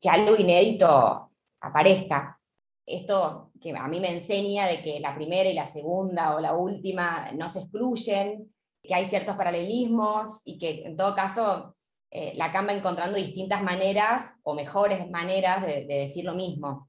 que 0.00 0.08
algo 0.08 0.34
inédito 0.34 1.30
aparezca. 1.60 2.40
Esto 2.86 3.50
que 3.60 3.76
a 3.76 3.86
mí 3.86 4.00
me 4.00 4.10
enseña 4.10 4.66
de 4.66 4.80
que 4.80 4.98
la 4.98 5.14
primera 5.14 5.48
y 5.48 5.54
la 5.54 5.66
segunda 5.66 6.34
o 6.34 6.40
la 6.40 6.54
última 6.54 7.30
no 7.32 7.48
se 7.48 7.60
excluyen, 7.60 8.50
que 8.82 8.94
hay 8.94 9.04
ciertos 9.04 9.36
paralelismos 9.36 10.40
y 10.46 10.58
que 10.58 10.84
en 10.86 10.96
todo 10.96 11.14
caso 11.14 11.76
eh, 12.10 12.32
la 12.36 12.46
Lacan 12.46 12.68
va 12.68 12.72
encontrando 12.72 13.18
distintas 13.18 13.62
maneras 13.62 14.36
o 14.42 14.54
mejores 14.54 15.08
maneras 15.10 15.66
de, 15.66 15.84
decir 15.84 16.24
lo 16.24 16.34
mismo. 16.34 16.88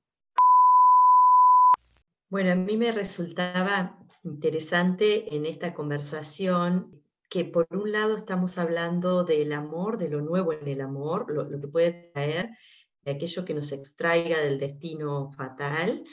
Bueno, 2.29 2.51
a 2.51 2.55
mí 2.55 2.75
me 2.75 2.91
resultaba 2.91 3.97
interesante 4.23 5.33
en 5.33 5.45
esta 5.45 5.73
conversación 5.73 7.01
que 7.29 7.45
por 7.45 7.67
un 7.71 7.93
lado 7.93 8.17
estamos 8.17 8.57
hablando 8.57 9.23
del 9.23 9.53
amor, 9.53 9.97
de 9.97 10.09
lo 10.09 10.19
nuevo 10.21 10.51
en 10.51 10.67
el 10.67 10.81
amor, 10.81 11.31
lo, 11.31 11.47
que 11.49 11.67
puede 11.69 12.11
traer, 12.13 12.49
de 13.03 13.11
aquello 13.11 13.45
que 13.45 13.53
nos 13.53 13.71
extraiga 13.71 14.39
del 14.39 14.59
destino 14.59 15.31
fatal. 15.37 16.03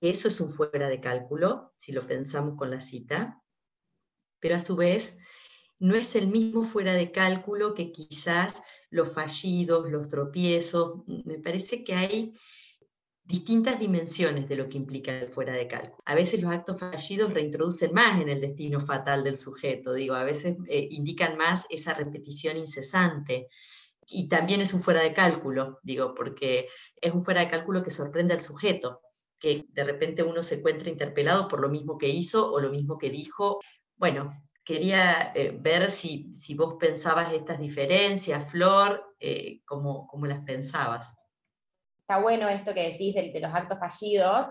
Eso 0.00 0.28
es 0.28 0.40
un 0.40 0.48
fuera 0.48 0.88
de 0.88 1.02
cálculo, 1.02 1.68
si 1.76 1.92
lo 1.92 2.06
pensamos 2.06 2.56
con 2.56 2.70
la 2.70 2.80
cita. 2.80 3.42
Pero 4.40 4.56
a 4.56 4.60
su 4.60 4.74
vez, 4.74 5.18
no 5.78 5.96
es 5.96 6.16
el 6.16 6.28
mismo 6.28 6.64
fuera 6.64 6.94
de 6.94 7.12
cálculo 7.12 7.74
que 7.74 7.92
quizás 7.92 8.62
los 8.88 9.12
fallidos, 9.12 9.90
los 9.90 10.08
tropiezos. 10.08 11.06
Me 11.06 11.38
parece 11.38 11.84
que 11.84 11.94
hay 11.94 12.32
distintas 13.28 13.78
dimensiones 13.78 14.48
de 14.48 14.56
lo 14.56 14.70
que 14.70 14.78
implica 14.78 15.12
el 15.12 15.28
fuera 15.28 15.52
de 15.52 15.68
cálculo. 15.68 16.02
A 16.06 16.14
veces 16.14 16.40
los 16.40 16.50
actos 16.50 16.80
fallidos 16.80 17.34
reintroducen 17.34 17.92
más 17.92 18.20
en 18.22 18.30
el 18.30 18.40
destino 18.40 18.80
fatal 18.80 19.22
del 19.22 19.38
sujeto, 19.38 19.92
digo, 19.92 20.14
a 20.14 20.24
veces 20.24 20.56
eh, 20.66 20.88
indican 20.90 21.36
más 21.36 21.66
esa 21.68 21.92
repetición 21.92 22.56
incesante. 22.56 23.48
Y 24.10 24.30
también 24.30 24.62
es 24.62 24.72
un 24.72 24.80
fuera 24.80 25.02
de 25.02 25.12
cálculo, 25.12 25.78
digo, 25.82 26.14
porque 26.14 26.68
es 26.98 27.12
un 27.12 27.22
fuera 27.22 27.42
de 27.42 27.48
cálculo 27.48 27.82
que 27.82 27.90
sorprende 27.90 28.32
al 28.32 28.40
sujeto, 28.40 29.02
que 29.38 29.66
de 29.68 29.84
repente 29.84 30.22
uno 30.22 30.42
se 30.42 30.56
encuentra 30.56 30.88
interpelado 30.88 31.48
por 31.48 31.60
lo 31.60 31.68
mismo 31.68 31.98
que 31.98 32.08
hizo 32.08 32.50
o 32.50 32.58
lo 32.60 32.70
mismo 32.70 32.96
que 32.96 33.10
dijo. 33.10 33.60
Bueno, 33.96 34.32
quería 34.64 35.32
eh, 35.34 35.54
ver 35.60 35.90
si, 35.90 36.34
si, 36.34 36.54
vos 36.54 36.76
pensabas 36.80 37.34
estas 37.34 37.60
diferencias, 37.60 38.50
Flor, 38.50 39.14
eh, 39.20 39.60
cómo, 39.66 40.08
las 40.22 40.42
pensabas. 40.44 41.14
Está 42.08 42.22
bueno 42.22 42.48
esto 42.48 42.72
que 42.72 42.88
decís 42.88 43.14
de, 43.14 43.38
los 43.38 43.52
actos 43.52 43.78
fallidos, 43.78 44.46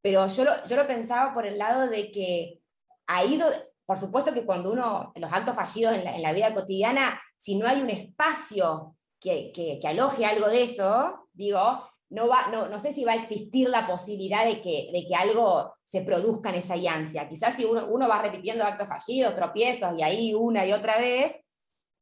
pero 0.00 0.26
yo 0.28 0.44
lo, 0.44 0.66
yo 0.66 0.76
lo, 0.76 0.86
pensaba 0.86 1.34
por 1.34 1.44
el 1.44 1.58
lado 1.58 1.90
de 1.90 2.10
que 2.10 2.62
ha 3.06 3.22
ido, 3.22 3.46
por 3.84 3.98
supuesto 3.98 4.32
que 4.32 4.46
cuando 4.46 4.72
uno, 4.72 5.12
los 5.14 5.30
actos 5.30 5.54
fallidos 5.54 5.92
en 5.92 6.22
la, 6.22 6.32
vida 6.32 6.54
cotidiana, 6.54 7.20
si 7.36 7.58
no 7.58 7.68
hay 7.68 7.82
un 7.82 7.90
espacio 7.90 8.96
que, 9.20 9.52
que, 9.52 9.86
aloje 9.86 10.24
algo 10.24 10.48
de 10.48 10.62
eso, 10.62 11.28
digo, 11.34 11.60
no, 12.08 12.28
va, 12.28 12.46
no, 12.50 12.70
no, 12.70 12.80
sé 12.80 12.94
si 12.94 13.04
va 13.04 13.12
a 13.12 13.16
existir 13.16 13.68
la 13.68 13.86
posibilidad 13.86 14.46
de 14.46 14.62
que, 14.62 14.88
de 14.90 15.04
que 15.06 15.14
algo 15.14 15.74
se 15.84 16.00
produzca 16.00 16.48
en 16.48 16.54
esa 16.54 16.76
ansia. 16.94 17.28
Quizás 17.28 17.56
si 17.56 17.66
uno, 17.66 17.88
uno, 17.90 18.08
va 18.08 18.22
repitiendo 18.22 18.64
actos 18.64 18.88
fallidos, 18.88 19.36
tropiezos, 19.36 19.98
y 19.98 20.02
ahí 20.02 20.32
una 20.32 20.64
y 20.64 20.72
otra 20.72 20.98
vez, 20.98 21.38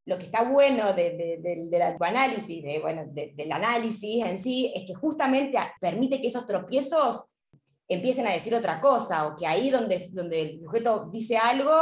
lo 0.07 0.19
que 0.19 0.25
está 0.25 0.45
bueno 0.45 0.93
de, 0.93 1.39
del 1.41 1.83
análisis, 2.01 2.63
bueno, 2.83 3.05
del 3.07 3.53
análisis 3.53 4.25
en 4.25 4.39
sí, 4.39 4.73
es 4.75 4.85
que 4.87 4.95
justamente 4.95 5.59
permite 5.81 6.21
que 6.21 6.29
esos 6.29 6.47
tropiezos 6.47 7.25
empiecen 7.89 8.27
a 8.27 8.33
decir 8.33 8.55
otra 8.55 8.81
cosa, 8.81 9.27
o 9.27 9.37
que 9.37 9.47
ahí 9.47 9.71
donde, 9.71 10.03
donde 10.13 10.43
el 10.43 10.61
sujeto 10.61 11.09
dice 11.11 11.37
algo, 11.37 11.73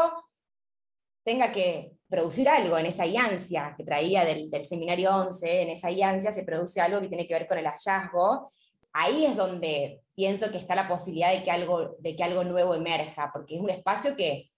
tenga 1.25 1.53
que 1.53 1.93
producir 2.09 2.49
algo 2.49 2.79
en 2.79 2.87
esa 2.87 3.05
ansia 3.05 3.75
que 3.77 3.85
traía 3.85 4.25
del, 4.25 4.51
seminario 4.65 5.15
11, 5.17 5.63
en 5.63 5.71
esa 5.71 5.89
ansia 5.89 6.31
se 6.33 6.45
produce 6.45 6.81
algo 6.81 7.01
que 7.01 7.09
tiene 7.09 7.27
que 7.27 7.35
ver 7.35 7.47
con 7.47 7.59
el 7.59 7.67
hallazgo. 7.67 8.53
Ahí 8.93 9.25
es 9.25 9.37
donde 9.37 10.03
pienso 10.15 10.51
que 10.51 10.59
está 10.59 10.75
la 10.75 10.89
posibilidad 10.89 11.33
de 11.33 11.43
que 11.43 11.51
algo, 11.51 11.97
de 11.99 12.15
que 12.15 12.23
algo 12.23 12.45
nuevo 12.45 12.75
emerja, 12.75 13.31
porque 13.33 13.55
es 13.55 13.61
un 13.61 13.71
espacio 13.71 14.15
que, 14.17 14.51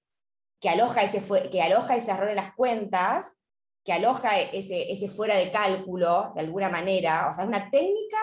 que, 0.60 0.68
aloja, 0.68 1.02
ese, 1.02 1.48
que 1.50 1.62
aloja 1.62 1.94
ese 1.94 2.10
error 2.10 2.30
en 2.30 2.36
las 2.36 2.54
cuentas, 2.54 3.36
que 3.84 3.92
aloja 3.92 4.40
ese, 4.40 5.08
fuera 5.08 5.36
de 5.36 5.50
cálculo, 5.50 6.32
de 6.34 6.42
alguna 6.42 6.70
manera. 6.70 7.28
O 7.30 7.34
sea, 7.34 7.44
es 7.44 7.48
una 7.48 7.70
técnica 7.70 8.18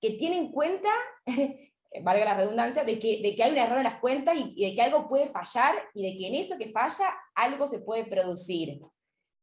que 0.00 0.10
tiene 0.12 0.38
en 0.38 0.50
cuenta 0.50 0.88
valga 2.02 2.24
la 2.24 2.34
redundancia, 2.34 2.84
de 2.84 2.98
que, 2.98 3.20
de 3.22 3.36
que 3.36 3.42
hay 3.42 3.52
un 3.52 3.58
error 3.58 3.78
en 3.78 3.84
las 3.84 3.96
cuentas 3.96 4.36
y, 4.36 4.64
de 4.64 4.74
que 4.74 4.82
algo 4.82 5.08
puede 5.08 5.26
fallar 5.26 5.74
y 5.94 6.02
de 6.02 6.18
que 6.18 6.26
en 6.28 6.34
eso 6.34 6.56
que 6.58 6.68
falla 6.68 7.06
algo 7.34 7.66
se 7.66 7.80
puede 7.80 8.04
producir. 8.04 8.80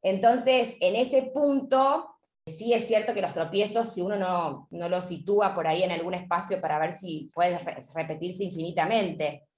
Entonces, 0.01 0.77
en 0.79 0.95
ese 0.95 1.31
punto, 1.33 2.15
sí 2.47 2.73
es 2.73 2.87
cierto 2.87 3.13
que 3.13 3.21
los 3.21 3.33
tropiezos, 3.33 3.93
si 3.93 4.01
uno 4.01 4.17
no, 4.17 4.67
no 4.71 4.89
los 4.89 5.05
sitúa 5.05 5.53
por 5.53 5.67
ahí 5.67 5.83
en 5.83 5.91
algún 5.91 6.13
espacio 6.13 6.59
para 6.61 6.79
ver 6.79 6.93
si 6.93 7.29
puede 7.33 7.59
repetirse 7.93 8.43
infinitamente, 8.43 9.48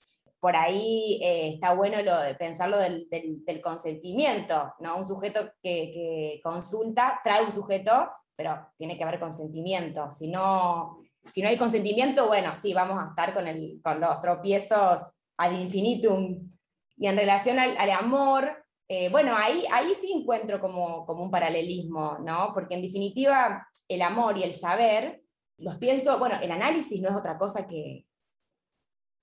por 0.41 0.55
ahí 0.55 1.19
eh, 1.21 1.49
está 1.53 1.75
bueno 1.75 2.01
lo 2.01 2.19
de 2.19 2.33
pensarlo 2.33 2.79
del, 2.79 3.07
del, 3.09 3.61
consentimiento, 3.61 4.73
¿no? 4.79 4.97
Un 4.97 5.05
sujeto 5.05 5.53
que, 5.61 6.41
consulta 6.43 7.21
trae 7.23 7.45
un 7.45 7.51
sujeto, 7.51 8.09
pero 8.35 8.57
tiene 8.75 8.97
que 8.97 9.03
haber 9.03 9.19
consentimiento, 9.19 10.09
si 10.09 10.29
no, 10.29 11.03
si 11.29 11.43
no 11.43 11.47
hay 11.47 11.57
consentimiento, 11.57 12.27
bueno, 12.27 12.55
sí, 12.55 12.73
vamos 12.73 12.97
a 12.99 13.09
estar 13.09 13.35
con 13.35 14.01
los 14.01 14.21
tropiezos 14.21 15.13
ad 15.37 15.51
infinitum. 15.51 16.49
Y 16.97 17.07
en 17.07 17.17
relación 17.17 17.59
al, 17.59 17.91
amor, 17.91 18.65
eh, 18.87 19.09
bueno, 19.09 19.35
ahí, 19.37 19.63
ahí 19.71 19.93
sí 19.93 20.11
encuentro 20.11 20.59
como, 20.59 21.05
como 21.05 21.23
un 21.23 21.29
paralelismo, 21.29 22.17
¿no? 22.19 22.51
Porque 22.55 22.73
en 22.73 22.81
definitiva, 22.81 23.67
el 23.87 24.01
amor 24.01 24.39
y 24.39 24.43
el 24.43 24.55
saber, 24.55 25.21
los 25.57 25.77
pienso, 25.77 26.17
bueno, 26.17 26.35
el 26.41 26.49
análisis 26.49 26.99
no 26.99 27.09
es 27.09 27.15
otra 27.15 27.37
cosa 27.37 27.67
que, 27.67 28.07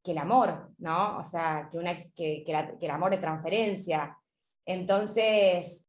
que 0.08 0.12
el 0.12 0.18
amor, 0.18 0.70
¿no? 0.78 1.18
O 1.18 1.24
sea, 1.24 1.68
que, 1.70 1.78
que, 2.16 2.42
que, 2.46 2.86
el 2.86 2.90
amor 2.90 3.10
de 3.10 3.18
transferencia. 3.18 4.18
Entonces, 4.64 5.86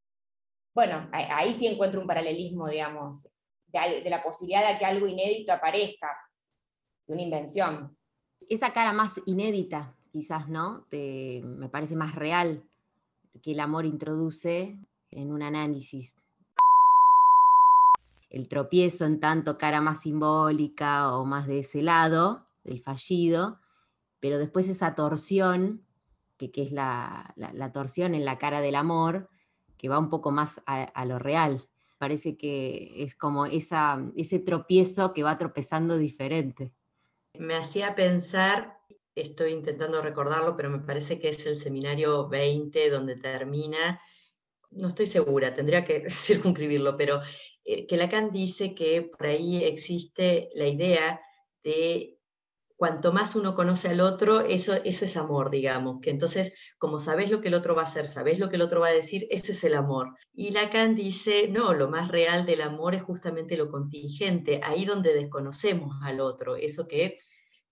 bueno, 0.76 1.08
ahí 1.14 1.54
sí 1.54 1.68
encuentro 1.68 2.02
un 2.02 2.08
paralelismo, 2.08 2.68
digamos, 2.68 3.30
de, 3.68 4.10
la 4.10 4.22
posibilidad 4.22 4.70
de 4.70 4.78
que 4.78 4.84
algo 4.86 5.08
inédito 5.08 5.54
aparezca, 5.54 6.10
de 7.08 7.14
una 7.14 7.22
invención. 7.22 7.98
Esa 8.50 8.74
cara 8.74 8.92
más 8.92 9.14
inédita, 9.26 9.96
quizás, 10.12 10.50
¿no? 10.50 10.86
me 10.92 11.70
parece 11.70 11.96
más 11.96 12.14
real 12.14 12.62
que 13.42 13.54
el 13.54 13.62
amor 13.62 13.86
introduce 13.86 14.78
en 15.12 15.32
un 15.32 15.44
análisis. 15.44 16.18
El 18.30 18.50
tropiezo 18.50 19.06
en 19.06 19.22
tanto 19.22 19.58
cara 19.58 19.80
más 19.80 20.02
simbólica 20.02 21.16
o 21.16 21.24
más 21.24 21.48
de 21.48 21.60
ese 21.60 21.82
lado, 21.82 22.48
del 22.66 22.82
fallido, 22.82 23.60
pero 24.20 24.38
después 24.38 24.68
esa 24.68 24.96
torsión, 24.96 25.86
que, 26.38 26.52
es 26.56 26.72
la, 26.72 27.34
torsión 27.74 28.16
en 28.16 28.26
la 28.26 28.38
cara 28.38 28.62
del 28.62 28.76
amor, 28.76 29.30
que 29.78 29.90
va 29.90 30.00
un 30.00 30.10
poco 30.10 30.32
más 30.32 30.62
a 30.66 31.06
lo 31.06 31.20
real 31.20 31.70
parece 32.00 32.38
que 32.38 33.04
es 33.04 33.14
como 33.14 33.46
esa, 33.46 34.02
ese 34.16 34.40
tropiezo 34.40 35.14
que 35.14 35.22
va 35.22 35.38
tropezando 35.38 35.98
diferente. 35.98 36.72
Me 37.38 37.56
hacía 37.56 37.94
pensar 37.94 38.80
estoy 39.16 39.52
intentando 39.52 40.02
recordarlo, 40.02 40.56
pero 40.56 40.70
me 40.70 40.80
parece 40.80 41.20
que 41.20 41.30
es 41.30 41.46
el 41.46 41.58
seminario 41.58 42.30
20 42.30 42.90
donde 42.90 43.18
termina, 43.18 44.00
no 44.72 44.88
estoy 44.88 45.08
segura, 45.08 45.54
tendría 45.54 45.84
que 45.84 46.06
circunscribirlo, 46.10 46.96
pero 46.96 47.22
eh, 47.66 47.86
que 47.86 47.98
Lacan 47.98 48.32
dice 48.32 48.74
que 48.74 49.02
por 49.02 49.28
ahí 49.28 49.64
existe 49.64 50.50
la 50.56 50.68
idea 50.68 51.22
de 51.64 52.19
cuanto 52.80 53.12
más 53.12 53.36
uno 53.36 53.56
conoce 53.56 53.90
al 53.90 54.00
otro, 54.00 54.40
eso, 54.40 54.74
eso 54.86 55.04
es 55.04 55.18
amor, 55.18 55.52
digamos, 55.52 56.00
que 56.00 56.12
entonces, 56.12 56.56
como 56.78 57.02
sabes 57.02 57.30
lo 57.30 57.42
que 57.42 57.50
el 57.50 57.54
otro 57.56 57.76
va 57.76 57.82
a 57.82 57.84
hacer, 57.84 58.06
sabes 58.06 58.40
lo 58.40 58.48
que 58.48 58.56
el 58.56 58.62
otro 58.62 58.80
va 58.80 58.88
a 58.88 58.94
decir, 58.94 59.28
eso 59.32 59.52
es 59.52 59.62
el 59.66 59.76
amor. 59.76 60.16
Y 60.34 60.52
Lacan 60.52 60.96
dice, 60.96 61.50
no, 61.50 61.74
lo 61.74 61.90
más 61.90 62.08
real 62.08 62.46
del 62.46 62.62
amor 62.62 62.96
es 62.96 63.04
justamente 63.04 63.58
lo 63.58 63.70
contingente, 63.70 64.62
ahí 64.64 64.86
donde 64.86 65.14
desconocemos 65.14 65.94
al 66.04 66.22
otro, 66.22 66.56
eso 66.56 66.88
que 66.88 67.16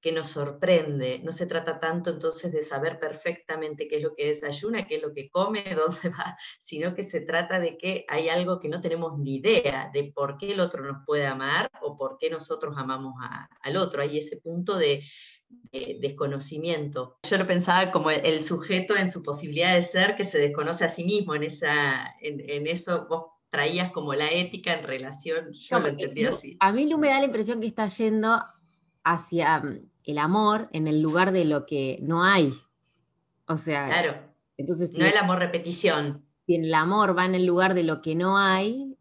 que 0.08 0.14
nos 0.14 0.30
sorprende. 0.30 1.20
No 1.22 1.34
se 1.34 1.48
trata 1.48 1.82
tanto 1.82 2.12
entonces 2.12 2.54
de 2.54 2.64
saber 2.64 2.98
perfectamente 2.98 3.90
qué 3.90 3.98
es 3.98 4.04
lo 4.04 4.16
que 4.16 4.28
desayuna, 4.28 4.88
qué 4.88 4.96
es 4.96 5.02
lo 5.02 5.14
que 5.14 5.30
come, 5.30 5.66
dónde 5.76 6.08
va, 6.18 6.38
sino 6.64 6.96
que 6.96 7.04
se 7.04 7.20
trata 7.20 7.60
de 7.60 7.78
que 7.78 8.06
hay 8.08 8.30
algo 8.30 8.58
que 8.62 8.70
no 8.70 8.80
tenemos 8.80 9.20
ni 9.20 9.36
idea 9.36 9.92
de 9.94 10.14
por 10.16 10.38
qué 10.38 10.54
el 10.54 10.62
otro 10.62 10.82
nos 10.82 11.06
puede 11.06 11.28
amar 11.28 11.70
o 11.82 11.98
por 11.98 12.18
qué 12.18 12.30
nosotros 12.30 12.74
amamos 12.78 13.16
al 13.60 13.76
otro. 13.76 14.02
Hay 14.02 14.18
ese 14.18 14.38
punto 14.38 14.78
de, 14.78 15.04
desconocimiento. 16.00 17.20
Yo 17.30 17.38
lo 17.38 17.46
pensaba 17.46 17.92
como 17.92 18.10
el, 18.10 18.44
sujeto 18.46 18.96
en 18.96 19.12
su 19.12 19.24
posibilidad 19.24 19.76
de 19.76 19.82
ser 19.82 20.16
que 20.16 20.24
se 20.24 20.40
desconoce 20.40 20.86
a 20.86 20.90
sí 20.90 21.04
mismo, 21.04 21.36
en, 21.36 21.44
esa, 21.44 22.16
en, 22.22 22.66
eso 22.66 23.08
vos 23.10 23.26
traías 23.50 23.92
como 23.92 24.14
la 24.14 24.30
ética 24.32 24.74
en 24.74 24.86
relación, 24.86 25.52
yo 25.52 25.80
lo 25.80 25.88
entendí 25.90 26.26
así. 26.26 26.56
A 26.62 26.72
mí 26.72 26.86
no 26.86 26.98
me 26.98 27.10
da 27.10 27.20
la 27.20 27.26
impresión 27.26 27.60
que 27.60 27.68
está 27.68 27.88
yendo 27.90 28.42
hacia 29.08 29.60
mm, 29.60 29.90
el 30.12 30.18
amor 30.18 30.70
en 30.72 30.88
el 30.88 31.02
lugar 31.02 31.32
de 31.32 31.46
lo 31.46 31.66
que 31.66 32.00
no 32.02 32.24
hay. 32.24 32.54
O 33.48 33.58
sea, 33.58 33.88
claro. 33.88 34.28
Entonces, 34.58 34.92
no 34.98 35.06
el 35.06 35.18
amor 35.18 35.40
repetición. 35.40 36.26
Si 36.46 36.56
el 36.56 36.74
amor 36.74 37.18
va 37.18 37.26
en 37.26 37.36
el 37.36 37.46
lugar 37.46 37.74
de 37.74 37.84
lo 37.84 38.02
que 38.02 38.16
no 38.16 38.38
hay, 38.38 38.98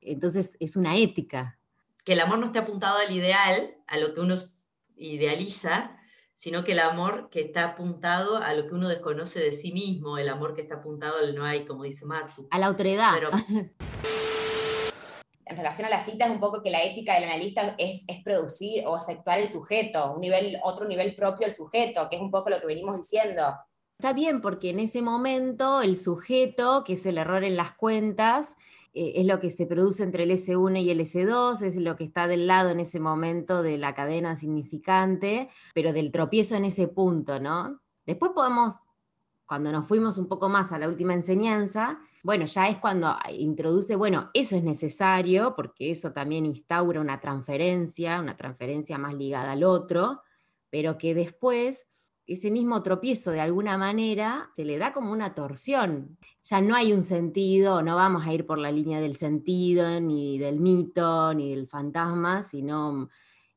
entonces 0.00 0.56
es 0.60 0.76
una 0.76 0.96
ética. 0.96 1.58
Que 2.04 2.14
el 2.14 2.20
amor 2.20 2.38
no 2.38 2.46
esté 2.46 2.58
apuntado 2.58 2.98
al 2.98 3.14
ideal, 3.14 3.76
a 3.86 3.98
lo 3.98 4.14
que 4.14 4.20
uno 4.20 4.34
idealiza, 4.96 5.96
sino 6.34 6.64
que 6.64 6.72
el 6.72 6.80
amor 6.80 7.28
que 7.30 7.40
está 7.40 7.64
apuntado 7.64 8.38
a 8.38 8.54
lo 8.54 8.66
que 8.66 8.74
uno 8.74 8.88
desconoce 8.88 9.40
de 9.40 9.52
sí 9.52 9.72
mismo, 9.72 10.18
el 10.18 10.28
amor 10.28 10.54
que 10.54 10.62
está 10.62 10.76
apuntado 10.76 11.18
al 11.18 11.34
no 11.34 11.44
hay, 11.44 11.66
como 11.66 11.84
dice 11.84 12.06
Martu. 12.06 12.48
A 12.50 12.58
la 12.58 12.70
otredad. 12.70 13.18
en 15.48 15.56
relación 15.56 15.86
a 15.86 15.90
la 15.90 16.00
cita 16.00 16.26
es 16.26 16.30
un 16.30 16.40
poco 16.40 16.62
que 16.62 16.70
la 16.70 16.82
ética 16.82 17.14
del 17.14 17.24
analista 17.24 17.74
es, 17.78 18.04
es, 18.06 18.22
producir 18.22 18.86
o 18.86 18.96
efectuar 18.96 19.38
el 19.38 19.48
sujeto, 19.48 20.12
un 20.12 20.20
nivel, 20.20 20.58
otro 20.62 20.86
nivel 20.86 21.14
propio 21.14 21.46
del 21.46 21.54
sujeto, 21.54 22.08
que 22.08 22.16
es 22.16 22.22
un 22.22 22.30
poco 22.30 22.50
lo 22.50 22.60
que 22.60 22.66
venimos 22.66 22.96
diciendo. 22.96 23.42
Está 23.98 24.12
bien, 24.12 24.40
porque 24.40 24.70
en 24.70 24.78
ese 24.78 25.02
momento 25.02 25.82
el 25.82 25.96
sujeto, 25.96 26.84
que 26.84 26.92
es 26.92 27.06
el 27.06 27.18
error 27.18 27.42
en 27.42 27.56
las 27.56 27.72
cuentas, 27.72 28.56
eh, 28.94 29.14
es 29.16 29.26
lo 29.26 29.40
que 29.40 29.50
se 29.50 29.66
produce 29.66 30.02
entre 30.02 30.24
el 30.24 30.30
S1 30.30 30.82
y 30.82 30.90
el 30.90 31.00
S2, 31.00 31.62
es 31.62 31.76
lo 31.76 31.96
que 31.96 32.04
está 32.04 32.26
del 32.26 32.46
lado 32.46 32.70
en 32.70 32.80
ese 32.80 33.00
momento 33.00 33.62
de 33.62 33.78
la 33.78 33.94
cadena 33.94 34.36
significante, 34.36 35.50
pero 35.74 35.92
del 35.92 36.12
tropiezo 36.12 36.56
en 36.56 36.64
ese 36.64 36.88
punto, 36.88 37.40
¿no? 37.40 37.80
Después 38.06 38.32
podemos, 38.34 38.80
cuando 39.46 39.72
nos 39.72 39.86
fuimos 39.86 40.18
un 40.18 40.28
poco 40.28 40.48
más 40.48 40.72
a 40.72 40.78
la 40.78 40.88
última 40.88 41.14
enseñanza, 41.14 41.98
bueno, 42.22 42.46
ya 42.46 42.68
es 42.68 42.78
cuando 42.78 43.16
introduce, 43.30 43.96
bueno, 43.96 44.30
eso 44.34 44.56
es 44.56 44.64
necesario, 44.64 45.54
porque 45.54 45.90
eso 45.90 46.12
también 46.12 46.46
instaura 46.46 47.00
una 47.00 47.20
transferencia, 47.20 48.20
una 48.20 48.36
transferencia 48.36 48.98
más 48.98 49.14
ligada 49.14 49.52
al 49.52 49.64
otro, 49.64 50.22
pero 50.70 50.98
que 50.98 51.14
después 51.14 51.86
ese 52.26 52.50
mismo 52.50 52.82
tropiezo 52.82 53.30
de 53.30 53.40
alguna 53.40 53.78
manera 53.78 54.50
se 54.54 54.64
le 54.64 54.76
da 54.76 54.92
como 54.92 55.12
una 55.12 55.34
torsión. 55.34 56.18
Ya 56.42 56.60
no 56.60 56.76
hay 56.76 56.92
un 56.92 57.02
sentido, 57.02 57.82
no 57.82 57.96
vamos 57.96 58.26
a 58.26 58.32
ir 58.34 58.46
por 58.46 58.58
la 58.58 58.70
línea 58.70 59.00
del 59.00 59.14
sentido, 59.14 59.98
ni 60.00 60.38
del 60.38 60.60
mito, 60.60 61.32
ni 61.32 61.54
del 61.54 61.66
fantasma, 61.66 62.42
sino 62.42 63.08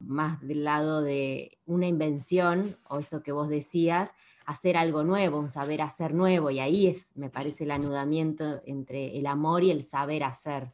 más 0.06 0.42
del 0.42 0.64
lado 0.64 1.02
de 1.02 1.58
una 1.66 1.88
invención, 1.88 2.78
o 2.88 3.00
esto 3.00 3.24
que 3.24 3.32
vos 3.32 3.50
decías, 3.50 4.14
hacer 4.46 4.78
algo 4.78 5.04
nuevo, 5.04 5.40
un 5.40 5.50
saber 5.50 5.82
hacer 5.82 6.14
nuevo, 6.14 6.50
y 6.52 6.60
ahí 6.60 6.88
es, 6.88 7.16
me 7.16 7.30
parece, 7.30 7.64
el 7.64 7.72
anudamiento 7.72 8.62
entre 8.66 9.18
el 9.18 9.26
amor 9.28 9.64
y 9.64 9.72
el 9.72 9.84
saber 9.84 10.24
hacer. 10.24 10.72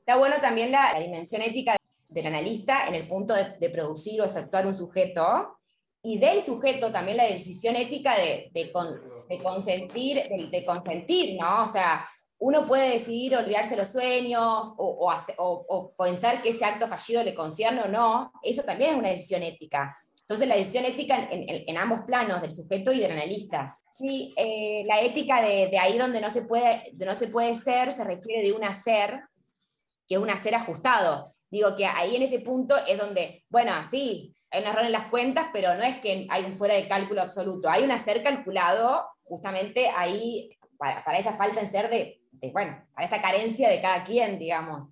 Está 0.00 0.16
bueno 0.16 0.36
también 0.40 0.70
la, 0.70 0.98
dimensión 0.98 1.42
ética 1.42 1.76
del 2.08 2.26
analista 2.26 2.86
en 2.86 2.94
el 2.94 3.08
punto 3.08 3.34
de, 3.34 3.70
producir 3.70 4.20
o 4.20 4.24
efectuar 4.24 4.66
un 4.66 4.74
sujeto, 4.74 5.58
y 6.02 6.18
del 6.18 6.42
sujeto 6.42 6.92
también 6.92 7.16
la 7.16 7.24
decisión 7.24 7.76
ética 7.76 8.14
de, 8.14 8.72
consentir, 9.42 10.22
de, 10.50 10.64
consentir, 10.64 11.38
¿no? 11.40 11.62
O 11.62 11.66
sea, 11.66 12.04
uno 12.38 12.66
puede 12.66 12.90
decidir 12.90 13.36
olvidarse 13.36 13.76
los 13.76 13.88
sueños 13.88 14.74
o, 14.76 15.94
pensar 15.96 16.42
que 16.42 16.50
ese 16.50 16.64
acto 16.64 16.86
fallido 16.86 17.22
le 17.24 17.34
concierne 17.34 17.82
o 17.82 17.88
no, 17.88 18.32
eso 18.42 18.62
también 18.62 18.92
es 18.92 18.96
una 18.96 19.08
decisión 19.10 19.42
ética. 19.42 19.96
Entonces, 20.20 20.48
la 20.48 20.56
decisión 20.56 20.84
ética 20.84 21.28
en, 21.30 21.78
ambos 21.78 22.00
planos, 22.06 22.40
del 22.40 22.52
sujeto 22.52 22.92
y 22.92 22.98
del 22.98 23.12
analista. 23.12 23.78
Sí, 23.92 24.34
eh, 24.36 24.84
la 24.86 25.00
ética 25.02 25.40
de, 25.40 25.78
ahí 25.78 25.96
donde 25.98 26.20
no, 26.20 26.30
se 26.30 26.42
puede, 26.42 26.82
no 26.94 27.14
se 27.14 27.28
puede 27.28 27.54
ser, 27.54 27.92
se 27.92 28.04
requiere 28.04 28.42
de 28.42 28.52
un 28.52 28.64
hacer, 28.64 29.20
que 30.08 30.16
es 30.16 30.20
un 30.20 30.30
hacer 30.30 30.54
ajustado. 30.54 31.26
Digo 31.50 31.76
que 31.76 31.86
ahí 31.86 32.16
en 32.16 32.22
ese 32.22 32.40
punto 32.40 32.74
es 32.88 32.98
donde, 32.98 33.44
bueno, 33.48 33.72
sí, 33.88 34.34
hay 34.50 34.62
un 34.62 34.68
error 34.68 34.84
en 34.84 34.92
las 34.92 35.04
cuentas, 35.04 35.46
pero 35.52 35.74
no 35.74 35.82
es 35.82 35.98
que 35.98 36.26
hay 36.30 36.44
un 36.44 36.54
fuera 36.54 36.74
de 36.74 36.88
cálculo 36.88 37.22
absoluto, 37.22 37.68
hay 37.68 37.84
un 37.84 37.92
hacer 37.92 38.22
calculado 38.22 39.06
justamente 39.24 39.88
ahí 39.96 40.50
para, 40.78 41.18
esa 41.18 41.36
falta 41.36 41.60
en 41.60 41.68
ser 41.68 41.90
de, 41.90 42.20
de, 42.40 42.50
bueno, 42.52 42.76
para 42.94 43.06
esa 43.06 43.20
carencia 43.20 43.68
de 43.68 43.80
cada 43.80 44.04
quien, 44.04 44.38
digamos. 44.38 44.88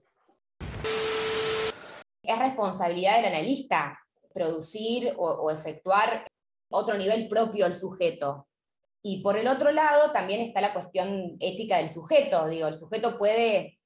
Es 2.22 2.38
responsabilidad 2.38 3.16
del 3.16 3.26
analista 3.26 3.98
producir 4.32 5.14
o, 5.18 5.50
efectuar 5.50 6.26
otro 6.70 6.96
nivel 6.96 7.28
propio 7.28 7.66
al 7.66 7.76
sujeto. 7.76 8.48
Y 9.02 9.20
por 9.22 9.36
el 9.36 9.48
otro 9.48 9.72
lado 9.72 10.12
también 10.12 10.40
está 10.40 10.60
la 10.60 10.72
cuestión 10.72 11.36
ética 11.40 11.78
del 11.78 11.90
sujeto. 11.90 12.48
Digo, 12.48 12.68
el 12.68 12.74
sujeto 12.74 13.18
puede 13.18 13.78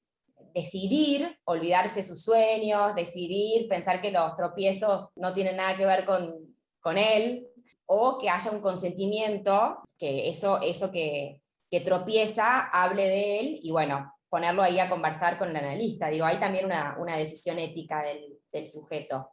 decidir 0.53 1.37
olvidarse 1.43 2.01
sus 2.03 2.23
sueños, 2.23 2.95
decidir 2.95 3.67
pensar 3.67 4.01
que 4.01 4.11
los 4.11 4.35
tropiezos 4.35 5.09
no 5.15 5.33
tienen 5.33 5.57
nada 5.57 5.75
que 5.75 5.85
ver 5.85 6.05
con, 6.05 6.55
con 6.79 6.97
él, 6.97 7.47
o 7.85 8.17
que 8.19 8.29
haya 8.29 8.51
un 8.51 8.61
consentimiento, 8.61 9.79
que 9.97 10.29
eso, 10.29 10.59
eso 10.61 10.91
que, 10.91 11.41
que, 11.69 11.81
tropieza 11.81 12.61
hable 12.61 13.03
de 13.03 13.39
él 13.39 13.59
y 13.61 13.71
bueno, 13.71 14.13
ponerlo 14.29 14.63
ahí 14.63 14.79
a 14.79 14.89
conversar 14.89 15.37
con 15.37 15.49
el 15.49 15.55
analista. 15.55 16.09
Digo, 16.09 16.25
hay 16.25 16.37
también 16.37 16.65
una, 16.65 16.97
una 16.99 17.15
decisión 17.17 17.59
ética 17.59 18.03
del, 18.03 18.67
sujeto 18.67 19.29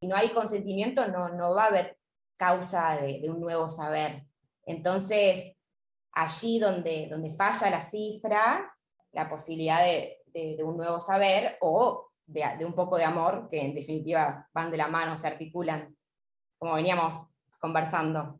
si 0.00 0.06
no 0.06 0.16
hay 0.16 0.28
consentimiento, 0.30 1.08
no, 1.08 1.30
no 1.30 1.54
va 1.54 1.64
a 1.64 1.68
haber 1.68 1.98
causa 2.36 3.00
de, 3.00 3.22
un 3.30 3.40
nuevo 3.40 3.70
saber. 3.70 4.26
Entonces, 4.64 5.56
allí 6.12 6.58
donde, 6.58 7.08
donde 7.10 7.30
falla 7.30 7.70
la 7.70 7.80
cifra, 7.80 8.76
la 9.12 9.28
posibilidad 9.28 9.82
de, 9.82 10.12
un 10.62 10.76
nuevo 10.76 11.00
saber 11.00 11.56
o 11.62 12.10
de, 12.26 12.62
un 12.66 12.74
poco 12.74 12.98
de 12.98 13.04
amor, 13.04 13.48
que 13.48 13.60
en 13.60 13.74
definitiva 13.74 14.46
van 14.52 14.70
de 14.70 14.76
la 14.76 14.88
mano, 14.88 15.16
se 15.16 15.28
articulan, 15.28 15.96
como 16.58 16.74
veníamos 16.74 17.28
conversando. 17.58 18.38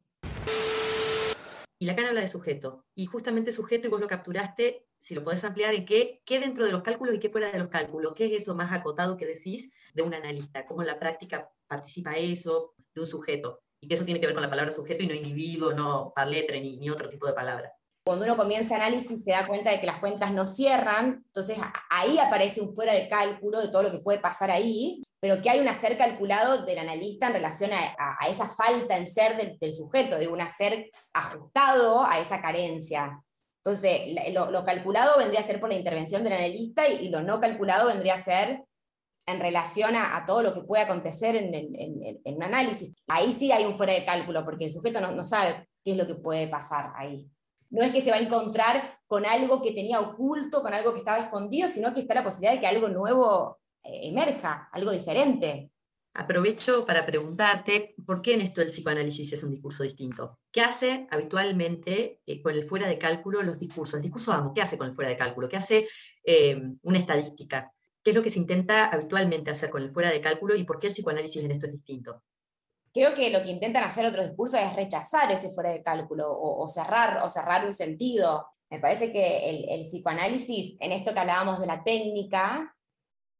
Y 1.78 1.84
Lacan 1.86 2.06
habla 2.06 2.22
de 2.22 2.28
sujeto, 2.28 2.86
y 2.94 3.04
justamente 3.04 3.52
sujeto, 3.52 3.86
y 3.86 3.90
vos 3.90 4.00
lo 4.00 4.08
capturaste, 4.08 4.88
si 4.98 5.14
lo 5.14 5.22
podés 5.22 5.44
ampliar, 5.44 5.74
en 5.74 5.84
qué, 5.84 6.22
qué 6.24 6.40
dentro 6.40 6.64
de 6.64 6.72
los 6.72 6.82
cálculos 6.82 7.14
y 7.14 7.18
qué 7.18 7.28
fuera 7.28 7.52
de 7.52 7.58
los 7.58 7.68
cálculos, 7.68 8.14
qué 8.14 8.26
es 8.26 8.42
eso 8.42 8.54
más 8.54 8.72
acotado 8.72 9.18
que 9.18 9.26
decís 9.26 9.74
de 9.92 10.02
un 10.02 10.14
analista, 10.14 10.64
cómo 10.64 10.80
en 10.80 10.86
la 10.86 10.98
práctica 10.98 11.50
participa 11.66 12.16
eso 12.16 12.74
de 12.94 13.02
un 13.02 13.06
sujeto, 13.06 13.60
y 13.78 13.88
que 13.88 13.94
eso 13.94 14.06
tiene 14.06 14.20
que 14.20 14.26
ver 14.26 14.34
con 14.34 14.42
la 14.42 14.48
palabra 14.48 14.70
sujeto 14.70 15.04
y 15.04 15.06
no 15.06 15.14
individuo, 15.14 15.74
no 15.74 16.12
par 16.16 16.28
letra 16.28 16.58
ni, 16.58 16.78
ni 16.78 16.88
otro 16.88 17.10
tipo 17.10 17.26
de 17.26 17.34
palabra. 17.34 17.75
Cuando 18.06 18.24
uno 18.24 18.36
comienza 18.36 18.76
análisis 18.76 19.24
se 19.24 19.32
da 19.32 19.48
cuenta 19.48 19.72
de 19.72 19.80
que 19.80 19.86
las 19.86 19.98
cuentas 19.98 20.32
no 20.32 20.46
cierran, 20.46 21.24
entonces 21.26 21.58
ahí 21.90 22.18
aparece 22.18 22.60
un 22.60 22.72
fuera 22.72 22.94
de 22.94 23.08
cálculo 23.08 23.60
de 23.60 23.66
todo 23.66 23.82
lo 23.82 23.90
que 23.90 23.98
puede 23.98 24.20
pasar 24.20 24.48
ahí, 24.48 25.02
pero 25.18 25.42
que 25.42 25.50
hay 25.50 25.58
un 25.58 25.66
hacer 25.66 25.98
calculado 25.98 26.64
del 26.64 26.78
analista 26.78 27.26
en 27.26 27.32
relación 27.32 27.72
a, 27.72 28.28
esa 28.28 28.48
falta 28.48 28.96
en 28.96 29.08
ser 29.08 29.58
del, 29.58 29.72
sujeto, 29.72 30.18
de 30.18 30.28
un 30.28 30.40
hacer 30.40 30.88
ajustado 31.12 32.04
a 32.04 32.20
esa 32.20 32.40
carencia. 32.40 33.24
Entonces, 33.64 34.02
lo, 34.32 34.64
calculado 34.64 35.18
vendría 35.18 35.40
a 35.40 35.42
ser 35.42 35.58
por 35.58 35.70
la 35.70 35.74
intervención 35.74 36.22
del 36.22 36.34
analista 36.34 36.86
y, 36.86 37.08
lo 37.08 37.22
no 37.22 37.40
calculado 37.40 37.88
vendría 37.88 38.14
a 38.14 38.18
ser 38.18 38.62
en 39.26 39.40
relación 39.40 39.96
a, 39.96 40.24
todo 40.26 40.44
lo 40.44 40.54
que 40.54 40.60
puede 40.60 40.84
acontecer 40.84 41.34
en, 41.34 42.20
un 42.24 42.42
análisis. 42.44 42.94
Ahí 43.08 43.32
sí 43.32 43.50
hay 43.50 43.64
un 43.64 43.76
fuera 43.76 43.94
de 43.94 44.04
cálculo, 44.04 44.44
porque 44.44 44.66
el 44.66 44.72
sujeto 44.72 45.00
no, 45.00 45.24
sabe 45.24 45.66
qué 45.84 45.90
es 45.90 45.96
lo 45.96 46.06
que 46.06 46.14
puede 46.14 46.46
pasar 46.46 46.92
ahí. 46.94 47.28
No 47.76 47.82
es 47.82 47.90
que 47.90 48.00
se 48.00 48.10
va 48.10 48.16
a 48.16 48.20
encontrar 48.20 49.00
con 49.06 49.26
algo 49.26 49.60
que 49.60 49.72
tenía 49.72 50.00
oculto, 50.00 50.62
con 50.62 50.72
algo 50.72 50.94
que 50.94 51.00
estaba 51.00 51.18
escondido, 51.18 51.68
sino 51.68 51.92
que 51.92 52.00
está 52.00 52.14
la 52.14 52.24
posibilidad 52.24 52.54
de 52.54 52.60
que 52.60 52.66
algo 52.66 52.88
nuevo 52.88 53.58
eh, 53.84 54.08
emerja, 54.08 54.70
algo 54.72 54.92
diferente. 54.92 55.70
Aprovecho 56.14 56.86
para 56.86 57.04
preguntarte 57.04 57.94
por 58.06 58.22
qué 58.22 58.32
en 58.32 58.40
esto 58.40 58.62
el 58.62 58.70
psicoanálisis 58.70 59.34
es 59.34 59.44
un 59.44 59.50
discurso 59.50 59.82
distinto. 59.82 60.38
¿Qué 60.50 60.62
hace 60.62 61.06
habitualmente 61.10 62.22
eh, 62.24 62.40
con 62.40 62.54
el 62.54 62.66
fuera 62.66 62.88
de 62.88 62.96
cálculo 62.96 63.42
los 63.42 63.60
discursos? 63.60 63.96
El 63.96 64.02
discurso 64.04 64.32
amo, 64.32 64.54
¿qué 64.54 64.62
hace 64.62 64.78
con 64.78 64.88
el 64.88 64.94
fuera 64.94 65.10
de 65.10 65.18
cálculo? 65.18 65.46
¿Qué 65.46 65.58
hace 65.58 65.86
eh, 66.24 66.58
una 66.80 66.98
estadística? 66.98 67.74
¿Qué 68.02 68.12
es 68.12 68.16
lo 68.16 68.22
que 68.22 68.30
se 68.30 68.38
intenta 68.38 68.86
habitualmente 68.86 69.50
hacer 69.50 69.68
con 69.68 69.82
el 69.82 69.90
fuera 69.90 70.10
de 70.10 70.22
cálculo 70.22 70.56
y 70.56 70.64
por 70.64 70.78
qué 70.78 70.86
el 70.86 70.94
psicoanálisis 70.94 71.44
en 71.44 71.50
esto 71.50 71.66
es 71.66 71.72
distinto? 71.72 72.22
Creo 72.96 73.14
que 73.14 73.28
lo 73.28 73.42
que 73.42 73.50
intentan 73.50 73.84
hacer 73.84 74.06
otros 74.06 74.26
discursos 74.26 74.58
es 74.58 74.74
rechazar 74.74 75.30
ese 75.30 75.50
fuera 75.50 75.70
de 75.70 75.82
cálculo 75.82 76.32
o, 76.32 76.66
cerrar, 76.66 77.20
o 77.22 77.28
cerrar 77.28 77.66
un 77.66 77.74
sentido. 77.74 78.48
Me 78.70 78.80
parece 78.80 79.12
que 79.12 79.50
el, 79.50 79.68
el 79.68 79.82
psicoanálisis, 79.82 80.78
en 80.80 80.92
esto 80.92 81.12
que 81.12 81.20
hablábamos 81.20 81.60
de 81.60 81.66
la 81.66 81.84
técnica, 81.84 82.74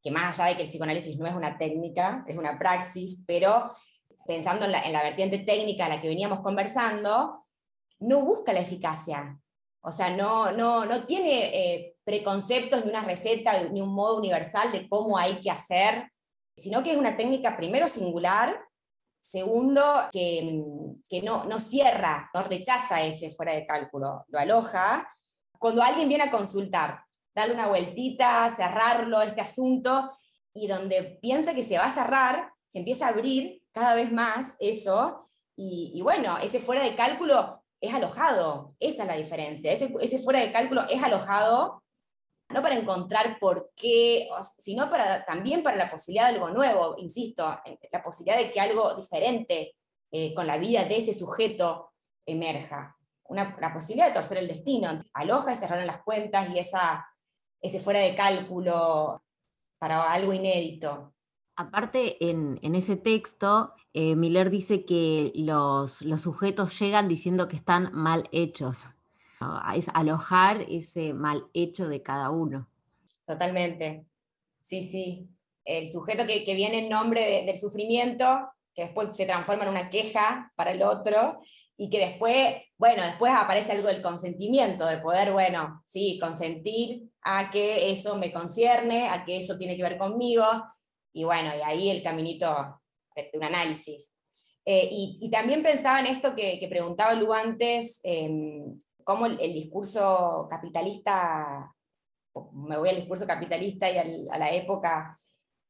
que 0.03 0.11
más 0.11 0.39
allá 0.39 0.51
de 0.51 0.57
que 0.57 0.65
el 0.65 0.69
psicoanálisis 0.69 1.19
no 1.19 1.27
es 1.27 1.35
una 1.35 1.57
técnica, 1.57 2.23
es 2.29 2.37
una 2.37 2.59
praxis, 2.59 3.25
pero 3.27 3.73
pensando 4.27 4.67
en 4.67 4.73
la, 4.73 5.03
vertiente 5.03 5.39
técnica 5.39 5.87
a 5.87 5.89
la 5.89 6.03
que 6.03 6.09
veníamos 6.09 6.41
conversando, 6.41 7.47
no 8.01 8.21
busca 8.27 8.53
la 8.53 8.61
eficacia. 8.61 9.41
O 9.81 9.91
sea, 9.91 10.15
no, 10.15 10.53
no, 10.53 10.85
no 10.85 11.07
tiene 11.07 11.47
eh, 11.55 11.97
preconceptos 12.05 12.85
ni 12.85 12.91
una 12.91 13.05
receta 13.05 13.55
ni 13.73 13.81
un 13.81 13.95
modo 13.95 14.19
universal 14.19 14.71
de 14.71 14.87
cómo 14.87 15.17
hay 15.17 15.41
que 15.41 15.51
hacer, 15.51 16.13
sino 16.59 16.83
que 16.83 16.91
es 16.91 16.99
una 16.99 17.17
técnica 17.17 17.57
primero 17.57 17.89
singular, 17.89 18.55
segundo 19.31 19.83
que, 20.13 20.63
que 21.09 21.23
no, 21.23 21.45
no 21.47 21.59
cierra, 21.59 22.31
no 22.35 22.43
rechaza 22.43 23.03
ese 23.03 23.31
fuera 23.31 23.55
de 23.55 23.67
cálculo, 23.67 24.25
lo 24.29 24.39
aloja. 24.39 25.09
Cuando 25.59 25.83
alguien 25.83 26.09
viene 26.09 26.25
a 26.25 26.31
consultar 26.31 27.01
darle 27.35 27.55
una 27.55 27.69
vueltita, 27.69 28.51
cerrarlo, 28.51 29.21
este 29.21 29.43
asunto, 29.43 30.11
y 30.55 30.69
donde 30.69 31.19
piensa 31.21 31.55
que 31.55 31.63
se 31.63 31.77
va 31.77 31.85
a 31.85 31.95
cerrar, 31.95 32.51
se 32.67 32.79
empieza 32.79 33.07
a 33.07 33.11
abrir 33.11 33.63
cada 33.73 33.95
vez 33.95 34.11
más 34.11 34.57
eso, 34.59 35.27
y, 35.59 36.01
bueno, 36.03 36.37
ese 36.39 36.61
fuera 36.61 36.83
de 36.83 36.95
cálculo 36.95 37.63
es 37.81 37.95
alojado, 37.95 38.75
esa 38.79 39.03
es 39.03 39.09
la 39.09 39.17
diferencia, 39.17 39.73
ese, 39.73 39.95
ese 40.01 40.19
fuera 40.19 40.41
de 40.41 40.53
cálculo 40.53 40.83
es 40.89 41.03
alojado 41.03 41.83
no 42.49 42.63
para 42.63 42.77
encontrar 42.77 43.39
por 43.41 43.73
qué, 43.75 44.29
sino 44.59 44.89
para, 44.89 45.25
también 45.25 45.63
para 45.63 45.77
la 45.77 45.91
posibilidad 45.91 46.29
de 46.29 46.35
algo 46.35 46.51
nuevo, 46.51 46.97
insisto, 46.99 47.61
la 47.91 48.03
posibilidad 48.03 48.39
de 48.39 48.53
que 48.53 48.61
algo 48.61 48.95
diferente 48.95 49.75
eh, 50.13 50.35
con 50.35 50.47
la 50.47 50.59
vida 50.59 50.85
de 50.85 50.99
ese 50.99 51.13
sujeto 51.13 51.93
emerja. 52.25 52.97
Una, 53.29 53.57
la 53.61 53.73
posibilidad 53.73 54.09
de 54.09 54.15
torcer 54.15 54.39
el 54.39 54.49
destino, 54.49 55.03
aloja 55.13 55.53
y 55.53 55.57
cerrar 55.57 55.85
las 55.85 55.99
cuentas 56.03 56.49
y 56.51 56.59
esa 56.59 57.07
ese 57.61 57.81
fuera 57.81 58.01
de 58.01 58.15
cálculo 58.15 59.23
para 59.79 60.13
algo 60.13 60.33
inédito. 60.33 61.13
Aparte, 61.57 62.17
en, 62.29 62.59
ese 62.75 62.97
texto, 62.97 63.73
eh, 63.95 64.15
Miller 64.15 64.51
dice 64.51 64.85
que 64.85 65.33
los, 65.35 66.05
sujetos 66.19 66.79
llegan 66.79 67.09
diciendo 67.09 67.49
que 67.49 67.57
están 67.57 67.91
mal 67.93 68.29
hechos. 68.31 68.85
Es 69.75 69.89
alojar 69.93 70.63
ese 70.69 71.13
mal 71.13 71.47
hecho 71.53 71.89
de 71.89 72.03
cada 72.03 72.31
uno. 72.31 72.69
Totalmente. 73.27 74.07
Sí, 74.61 74.83
sí. 74.83 75.29
El 75.65 75.91
sujeto 75.91 76.27
que, 76.27 76.55
viene 76.55 76.79
en 76.79 76.89
nombre 76.89 77.45
del 77.45 77.59
sufrimiento, 77.59 78.49
que 78.75 78.83
después 78.83 79.17
se 79.17 79.27
transforma 79.27 79.65
en 79.65 79.71
una 79.71 79.91
queja 79.91 80.53
para 80.57 80.73
el 80.73 80.83
otro, 80.83 81.41
y 81.77 81.91
que 81.91 81.99
después, 81.99 82.57
bueno, 82.79 83.03
después 83.03 83.33
aparece 83.35 83.73
algo 83.73 83.89
del 83.89 84.01
consentimiento, 84.01 84.87
de 84.87 84.99
poder, 84.99 85.33
bueno, 85.33 85.83
sí, 85.87 86.19
consentir 86.21 87.11
a 87.23 87.51
que 87.51 87.91
eso 87.91 88.17
me 88.17 88.33
concierne, 88.33 89.09
a 89.09 89.25
que 89.25 89.37
eso 89.37 89.59
tiene 89.59 89.77
que 89.77 89.83
ver 89.83 89.99
conmigo, 89.99 90.45
y 91.13 91.25
bueno, 91.25 91.51
y 91.57 91.61
ahí 91.63 91.91
el 91.91 92.03
caminito 92.03 92.81
de 93.15 93.31
un 93.35 93.45
análisis. 93.45 94.17
Eh, 94.65 94.89
y, 94.91 95.31
también 95.31 95.63
pensaba 95.63 96.01
en 96.01 96.07
esto 96.07 96.35
que, 96.35 96.65
preguntaba 96.69 97.15
Lu 97.15 97.33
antes, 97.33 98.01
em, 98.03 98.81
cómo 99.07 99.27
el, 99.27 99.39
discurso 99.39 100.49
capitalista, 100.51 101.73
me 102.53 102.77
voy 102.77 102.89
al 102.89 102.97
discurso 102.97 103.25
capitalista 103.25 103.89
y 103.89 103.99
a 103.99 104.37
la 104.37 104.51
época, 104.51 105.17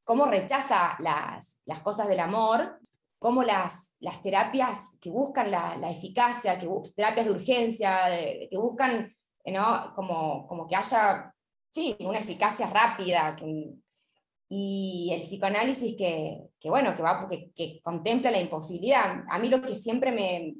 cómo 0.04 0.24
rechaza 0.24 0.96
las, 1.00 1.60
cosas 1.82 2.08
del 2.08 2.20
amor 2.20 2.80
cómo 3.18 3.42
las, 3.42 3.98
terapias 4.22 4.96
que 5.02 5.10
buscan 5.10 5.50
la, 5.50 5.90
eficacia, 5.90 6.58
que, 6.58 6.66
terapias 6.96 7.26
de 7.26 7.32
urgencia, 7.32 7.98
que 8.50 8.56
buscan 8.56 9.14
como, 9.94 10.66
que 10.66 10.76
haya 10.76 11.34
una 12.00 12.18
eficacia 12.18 12.70
rápida, 12.70 13.36
y 14.48 15.10
el 15.12 15.22
psicoanálisis 15.22 15.94
que, 15.98 16.38
que 16.58 16.70
bueno, 16.70 16.94
que, 17.28 17.52
que 17.54 17.80
contempla 17.82 18.30
la 18.30 18.40
imposibilidad. 18.40 19.24
A 19.28 19.38
mí 19.38 19.48
lo 19.48 19.60
que 19.60 19.74
siempre 19.74 20.12
me, 20.12 20.54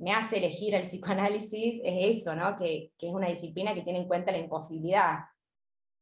me 0.00 0.12
hace 0.12 0.38
elegir 0.38 0.74
el 0.74 0.82
psicoanálisis 0.82 1.80
es 1.84 2.18
eso, 2.18 2.34
¿no? 2.34 2.56
que, 2.56 2.92
que 2.98 3.08
es 3.08 3.14
una 3.14 3.28
disciplina 3.28 3.74
que 3.74 3.82
tiene 3.82 4.00
en 4.00 4.08
cuenta 4.08 4.32
la 4.32 4.38
imposibilidad 4.38 5.20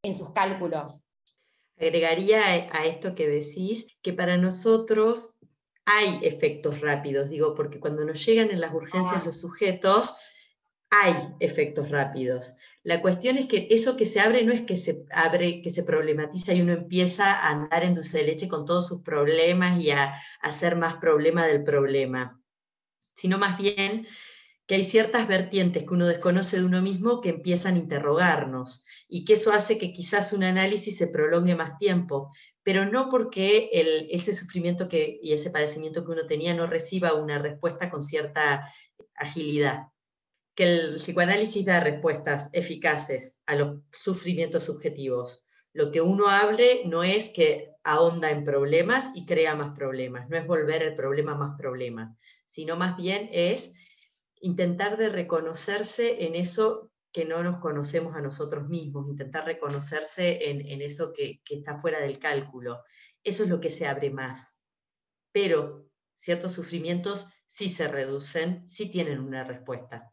en 0.03 0.15
sus 0.15 0.33
cálculos. 0.33 1.05
Agregaría 1.77 2.69
a 2.73 2.87
esto 2.87 3.15
que 3.15 3.29
decís 3.29 3.87
que 4.03 4.13
para 4.13 4.37
nosotros 4.37 5.37
hay 5.85 6.19
efectos 6.23 6.81
rápidos, 6.81 7.31
digo, 7.31 7.55
porque 7.55 7.81
cuando 7.81 8.05
nos 8.05 8.25
llegan 8.25 8.51
en 8.51 8.61
las 8.61 8.75
urgencias 8.75 9.21
ah. 9.21 9.23
los 9.25 9.41
sujetos, 9.41 10.17
hay 10.91 11.15
efectos 11.41 11.91
rápidos. 11.91 12.57
La 12.83 13.03
cuestión 13.03 13.37
es 13.37 13.47
que 13.47 13.69
eso 13.71 13.97
que 13.97 14.05
se 14.05 14.21
abre 14.21 14.45
no 14.45 14.53
es 14.53 14.63
que 14.63 14.77
se 14.77 15.05
abre, 15.11 15.61
que 15.61 15.71
se 15.71 15.83
problematiza 15.83 16.55
y 16.55 16.63
uno 16.63 16.73
empieza 16.73 17.33
a 17.33 17.51
andar 17.51 17.85
en 17.85 17.95
dulce 17.95 18.19
de 18.19 18.25
leche 18.25 18.49
con 18.49 18.65
todos 18.65 18.87
sus 18.89 19.03
problemas 19.03 19.81
y 19.81 19.91
a, 19.91 20.15
hacer 20.41 20.77
más 20.77 20.97
problema 20.97 21.47
del 21.47 21.65
problema, 21.65 22.41
sino 23.19 23.37
más 23.37 23.59
bien 23.59 24.07
que 24.69 24.77
hay 24.77 24.85
ciertas 24.85 25.27
vertientes 25.27 25.83
que 25.83 25.95
uno 25.95 26.07
desconoce 26.07 26.59
de 26.59 26.65
uno 26.65 26.81
mismo 26.81 27.21
que 27.21 27.31
empiezan 27.31 27.75
a 27.75 27.79
interrogarnos 27.79 28.85
y 29.09 29.25
que 29.25 29.33
eso 29.33 29.51
hace 29.51 29.77
que 29.77 29.93
quizás 29.93 30.33
un 30.33 30.45
análisis 30.45 30.97
se 30.97 31.09
prolongue 31.09 31.57
más 31.57 31.79
tiempo, 31.79 32.31
pero 32.63 32.85
no 32.85 33.09
porque 33.11 33.71
ese 34.11 34.33
sufrimiento 34.33 34.89
que, 34.89 35.19
y 35.21 35.33
ese 35.33 35.51
padecimiento 35.51 36.05
que 36.05 36.13
uno 36.13 36.27
tenía 36.27 36.55
no 36.55 36.69
reciba 36.69 37.15
una 37.15 37.39
respuesta 37.39 37.91
con 37.91 38.03
cierta 38.03 38.73
agilidad. 39.17 39.89
Que 40.55 40.65
el 40.65 40.95
psicoanálisis 40.97 41.65
da 41.65 41.81
respuestas 41.81 42.51
eficaces 42.53 43.39
a 43.47 43.57
los 43.57 43.81
sufrimientos 43.91 44.65
subjetivos. 44.65 45.45
Lo 45.73 45.91
que 45.91 46.03
uno 46.03 46.29
hable 46.29 46.83
no 46.85 47.03
es 47.03 47.31
que 47.31 47.73
ahonda 47.89 48.31
en 48.31 48.45
problemas 48.45 49.13
y 49.15 49.25
crea 49.25 49.55
más 49.55 49.75
problemas, 49.75 50.29
no 50.29 50.37
es 50.37 50.47
volver 50.47 50.83
el 50.83 50.95
problema 50.95 51.35
más 51.35 51.57
problema, 51.57 52.17
sino 52.45 52.77
más 52.77 52.97
bien 52.97 53.31
es 53.33 53.75
intentar 54.41 54.97
de 54.97 55.09
reconocerse 55.09 56.27
en 56.27 56.35
eso 56.35 56.91
que 57.13 57.25
no 57.25 57.43
nos 57.43 57.61
conocemos 57.61 58.15
a 58.15 58.21
nosotros 58.21 58.69
mismos, 58.69 59.09
intentar 59.09 59.47
reconocerse 59.47 60.51
en, 60.51 60.83
eso 60.83 61.13
que, 61.15 61.41
está 61.49 61.81
fuera 61.81 62.01
del 62.01 62.19
cálculo. 62.19 62.85
Eso 63.25 63.43
es 63.43 63.49
lo 63.49 63.61
que 63.61 63.71
se 63.71 63.87
abre 63.87 64.11
más. 64.11 64.61
Pero 65.33 65.89
ciertos 66.15 66.53
sufrimientos 66.53 67.33
sí 67.47 67.69
se 67.69 67.89
reducen, 67.89 68.69
sí 68.69 68.91
tienen 68.91 69.21
una 69.21 69.45
respuesta. 69.45 70.13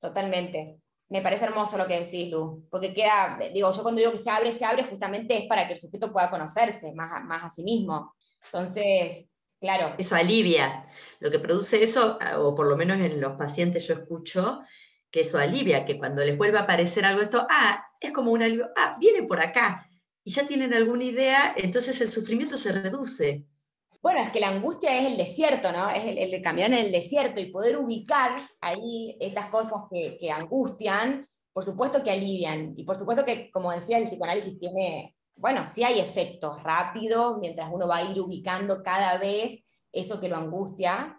Totalmente. 0.00 0.80
Me 1.12 1.20
parece 1.20 1.44
hermoso 1.44 1.78
lo 1.78 1.86
que 1.86 2.00
decís, 2.00 2.30
Lu, 2.30 2.66
porque 2.70 2.94
queda, 2.94 3.38
digo, 3.52 3.70
yo 3.70 3.82
cuando 3.82 4.00
digo 4.00 4.12
que 4.12 4.18
se 4.18 4.30
abre, 4.30 4.50
se 4.50 4.64
abre 4.64 4.82
justamente 4.82 5.36
es 5.36 5.44
para 5.46 5.66
que 5.66 5.74
el 5.74 5.78
sujeto 5.78 6.12
pueda 6.12 6.30
conocerse 6.30 6.92
más, 6.94 7.22
más 7.24 7.44
a 7.44 7.50
sí 7.50 7.62
mismo. 7.62 8.14
Entonces, 8.46 9.28
Claro. 9.62 9.94
Eso 9.96 10.16
alivia. 10.16 10.84
Lo 11.20 11.30
que 11.30 11.38
produce 11.38 11.84
eso, 11.84 12.18
o 12.38 12.52
por 12.52 12.66
lo 12.66 12.76
menos 12.76 12.98
en 13.00 13.20
los 13.20 13.36
pacientes 13.36 13.86
yo 13.86 13.94
escucho, 13.94 14.60
que 15.08 15.20
eso 15.20 15.38
alivia, 15.38 15.84
que 15.84 15.98
cuando 15.98 16.24
les 16.24 16.36
vuelva 16.36 16.60
a 16.60 16.62
aparecer 16.62 17.04
algo 17.04 17.22
esto, 17.22 17.46
ah, 17.48 17.86
es 18.00 18.10
como 18.10 18.32
un 18.32 18.42
alivio, 18.42 18.70
ah, 18.76 18.96
viene 18.98 19.22
por 19.22 19.38
acá, 19.38 19.88
y 20.24 20.32
ya 20.32 20.44
tienen 20.48 20.74
alguna 20.74 21.04
idea, 21.04 21.54
entonces 21.56 22.00
el 22.00 22.10
sufrimiento 22.10 22.56
se 22.56 22.72
reduce. 22.72 23.44
Bueno, 24.02 24.20
es 24.20 24.32
que 24.32 24.40
la 24.40 24.48
angustia 24.48 24.98
es 24.98 25.06
el 25.06 25.16
desierto, 25.16 25.72
¿no? 25.72 25.88
Es 25.88 26.04
el, 26.04 26.42
caminar 26.42 26.72
en 26.72 26.86
el 26.86 26.92
desierto 26.92 27.40
y 27.40 27.52
poder 27.52 27.76
ubicar 27.76 28.50
ahí 28.60 29.16
estas 29.20 29.46
cosas 29.46 29.82
que, 29.90 30.30
angustian, 30.30 31.28
por 31.52 31.64
supuesto 31.64 32.02
que 32.02 32.10
alivian. 32.10 32.74
Y 32.76 32.84
por 32.84 32.96
supuesto 32.96 33.24
que, 33.24 33.50
como 33.50 33.70
decía, 33.70 33.98
el 33.98 34.08
psicoanálisis 34.08 34.58
tiene 34.58 35.14
bueno, 35.34 35.66
sí 35.66 35.82
hay 35.82 35.98
efectos 35.98 36.62
rápidos 36.62 37.38
mientras 37.40 37.68
uno 37.72 37.88
va 37.88 37.96
a 37.96 38.04
ir 38.04 38.20
ubicando 38.20 38.82
cada 38.82 39.18
vez 39.18 39.64
eso 39.92 40.20
que 40.20 40.28
lo 40.28 40.36
angustia. 40.36 41.18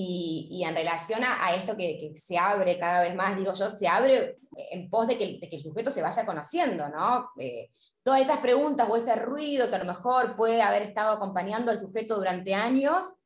Y, 0.00 0.62
en 0.64 0.76
relación 0.76 1.22
a, 1.24 1.54
esto 1.56 1.76
que, 1.76 2.12
se 2.14 2.38
abre 2.38 2.78
cada 2.78 3.02
vez 3.02 3.16
más, 3.16 3.36
digo 3.36 3.52
yo, 3.52 3.68
se 3.68 3.88
abre 3.88 4.38
en 4.70 4.88
pos 4.88 5.08
de 5.08 5.18
que, 5.18 5.40
el 5.40 5.60
sujeto 5.60 5.90
se 5.90 6.02
vaya 6.02 6.24
conociendo, 6.24 6.88
¿no? 6.88 7.30
Eh, 7.38 7.70
todas 8.08 8.22
esas 8.22 8.38
preguntas 8.38 8.88
o 8.88 8.96
ese 8.96 9.14
ruido 9.16 9.68
que 9.68 9.76
a 9.76 9.80
lo 9.80 9.84
mejor 9.84 10.34
puede 10.34 10.62
haber 10.62 10.80
estado 10.80 11.12
acompañando 11.12 11.70
al 11.70 11.78
sujeto 11.78 12.16
durante 12.16 12.54
años, 12.54 13.16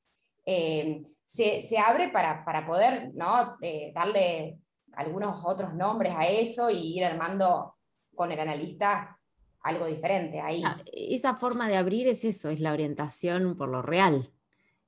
eh, 0.45 1.05
se, 1.25 1.79
abre 1.79 2.09
para, 2.09 2.67
poder 2.67 3.13
¿no? 3.15 3.57
Eh, 3.61 3.93
darle 3.95 4.59
algunos 4.95 5.47
otros 5.47 5.73
nombres 5.73 6.15
a 6.17 6.27
eso 6.27 6.69
y 6.69 6.99
ir 6.99 7.05
armando 7.05 7.77
con 8.17 8.33
el 8.33 8.41
analista 8.41 9.17
algo 9.61 9.87
diferente 9.87 10.41
ahí. 10.41 10.65
Ah, 10.67 10.83
esa 10.93 11.37
forma 11.37 11.69
de 11.69 11.77
abrir 11.77 12.09
es 12.09 12.25
eso, 12.25 12.51
es 12.51 12.59
la 12.59 12.73
orientación 12.73 13.57
por 13.57 13.69
lo 13.69 13.83
real. 13.83 14.33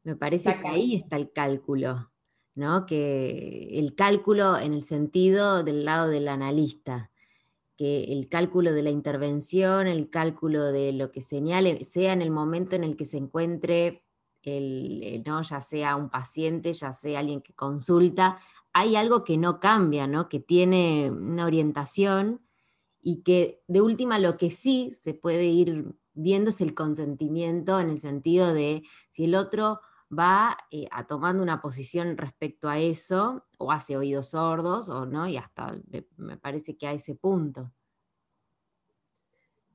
Me 0.02 0.16
parece 0.16 0.58
que 0.60 0.66
ahí 0.66 0.96
está 0.96 1.14
el 1.14 1.30
cálculo, 1.30 2.10
¿no? 2.56 2.84
Que 2.84 3.78
el 3.78 3.94
cálculo 3.94 4.58
en 4.58 4.74
el 4.74 4.82
sentido 4.82 5.62
del 5.62 5.84
lado 5.84 6.08
del 6.08 6.26
analista, 6.26 7.12
que 7.76 8.04
el 8.04 8.28
cálculo 8.28 8.72
de 8.72 8.82
la 8.82 8.90
intervención, 8.90 9.86
el 9.86 10.08
cálculo 10.10 10.72
de 10.72 10.92
lo 10.92 11.10
que 11.10 11.20
señale, 11.20 11.84
sea 11.84 12.12
en 12.12 12.22
el 12.22 12.30
momento 12.30 12.76
en 12.76 12.84
el 12.84 12.96
que 12.96 13.04
se 13.04 13.18
encuentre 13.18 14.04
el, 14.42 15.22
¿no? 15.26 15.42
ya 15.42 15.60
sea 15.60 15.96
un 15.96 16.10
paciente, 16.10 16.72
ya 16.72 16.92
sea 16.92 17.20
alguien 17.20 17.40
que 17.40 17.54
consulta, 17.54 18.38
hay 18.72 18.96
algo 18.96 19.24
que 19.24 19.38
no 19.38 19.60
cambia, 19.60 20.06
¿no? 20.06 20.28
que 20.28 20.40
tiene 20.40 21.10
una 21.10 21.46
orientación 21.46 22.42
y 23.00 23.22
que 23.22 23.62
de 23.68 23.80
última 23.80 24.18
lo 24.18 24.36
que 24.36 24.50
sí 24.50 24.90
se 24.90 25.14
puede 25.14 25.46
ir 25.46 25.94
viendo 26.12 26.50
es 26.50 26.60
el 26.60 26.74
consentimiento 26.74 27.80
en 27.80 27.90
el 27.90 27.98
sentido 27.98 28.54
de 28.54 28.82
si 29.08 29.24
el 29.24 29.34
otro 29.34 29.80
va 30.18 30.56
eh, 30.70 30.86
a 30.90 31.06
tomando 31.06 31.42
una 31.42 31.60
posición 31.60 32.16
respecto 32.16 32.68
a 32.68 32.78
eso 32.78 33.46
o 33.58 33.72
hace 33.72 33.96
oídos 33.96 34.30
sordos 34.30 34.88
o 34.88 35.06
no, 35.06 35.28
y 35.28 35.36
hasta 35.36 35.78
me 36.16 36.36
parece 36.36 36.76
que 36.76 36.86
a 36.86 36.92
ese 36.92 37.14
punto. 37.14 37.72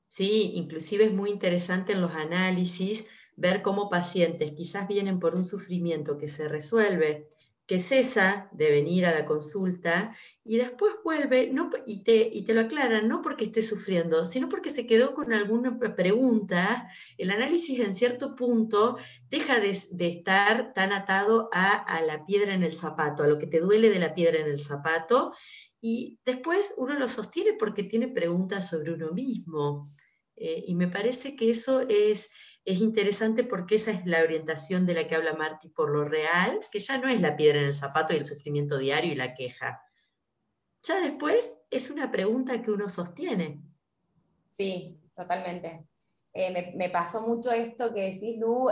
Sí, 0.05 0.53
inclusive 0.55 1.05
es 1.05 1.13
muy 1.13 1.29
interesante 1.29 1.93
en 1.93 2.01
los 2.01 2.11
análisis 2.11 3.07
ver 3.35 3.61
cómo 3.61 3.89
pacientes 3.89 4.51
quizás 4.53 4.87
vienen 4.87 5.19
por 5.19 5.35
un 5.35 5.45
sufrimiento 5.45 6.17
que 6.17 6.27
se 6.27 6.47
resuelve, 6.47 7.29
que 7.69 7.77
cesa 7.77 8.49
de 8.51 8.71
venir 8.71 9.05
a 9.05 9.13
la 9.13 9.27
consulta 9.27 10.15
y 10.43 10.57
después 10.57 10.95
vuelve 11.03 11.51
no, 11.53 11.69
y, 11.85 12.03
te, 12.03 12.27
y 12.33 12.41
te 12.41 12.55
lo 12.55 12.61
aclaran, 12.61 13.07
no 13.07 13.21
porque 13.21 13.45
esté 13.45 13.61
sufriendo, 13.61 14.25
sino 14.25 14.49
porque 14.49 14.71
se 14.71 14.87
quedó 14.87 15.13
con 15.13 15.33
alguna 15.33 15.77
pregunta. 15.95 16.89
El 17.19 17.29
análisis 17.29 17.79
en 17.79 17.93
cierto 17.93 18.35
punto 18.35 18.97
deja 19.29 19.59
de, 19.59 19.69
estar 19.69 20.73
tan 20.73 20.91
atado 20.91 21.47
a, 21.53 21.75
a 21.75 22.01
la 22.01 22.25
piedra 22.25 22.55
en 22.55 22.63
el 22.63 22.73
zapato, 22.73 23.21
a 23.21 23.27
lo 23.27 23.37
que 23.37 23.45
te 23.45 23.59
duele 23.59 23.91
de 23.91 23.99
la 23.99 24.15
piedra 24.15 24.39
en 24.39 24.47
el 24.47 24.59
zapato, 24.59 25.33
y 25.79 26.17
después 26.25 26.73
uno 26.77 26.97
lo 26.97 27.07
sostiene 27.07 27.53
porque 27.53 27.83
tiene 27.83 28.07
preguntas 28.07 28.67
sobre 28.67 28.93
uno 28.93 29.11
mismo. 29.11 29.85
Eh, 30.35 30.63
y 30.67 30.73
me 30.73 30.87
parece 30.87 31.35
que 31.35 31.49
eso 31.49 31.81
es, 31.81 32.31
es 32.65 32.79
interesante 32.79 33.43
porque 33.43 33.75
esa 33.75 33.91
es 33.91 34.05
la 34.05 34.21
orientación 34.21 34.85
de 34.85 34.93
la 34.93 35.07
que 35.07 35.15
habla 35.15 35.33
Marty 35.33 35.69
por 35.69 35.89
lo 35.91 36.05
real, 36.05 36.59
que 36.71 36.79
ya 36.79 36.97
no 36.97 37.09
es 37.09 37.21
la 37.21 37.35
piedra 37.35 37.59
en 37.59 37.67
el 37.67 37.75
zapato 37.75 38.13
y 38.13 38.17
el 38.17 38.25
sufrimiento 38.25 38.77
diario 38.77 39.11
y 39.11 39.15
la 39.15 39.33
queja. 39.33 39.81
Ya 40.83 41.01
después 41.01 41.61
es 41.69 41.89
una 41.89 42.11
pregunta 42.11 42.61
que 42.61 42.71
uno 42.71 42.87
sostiene. 42.87 43.61
Sí, 44.51 44.99
totalmente. 45.15 45.85
Eh, 46.33 46.73
me, 46.75 46.89
pasó 46.89 47.27
mucho 47.27 47.51
esto 47.51 47.93
que 47.93 48.11
decís, 48.11 48.37
Lu, 48.37 48.67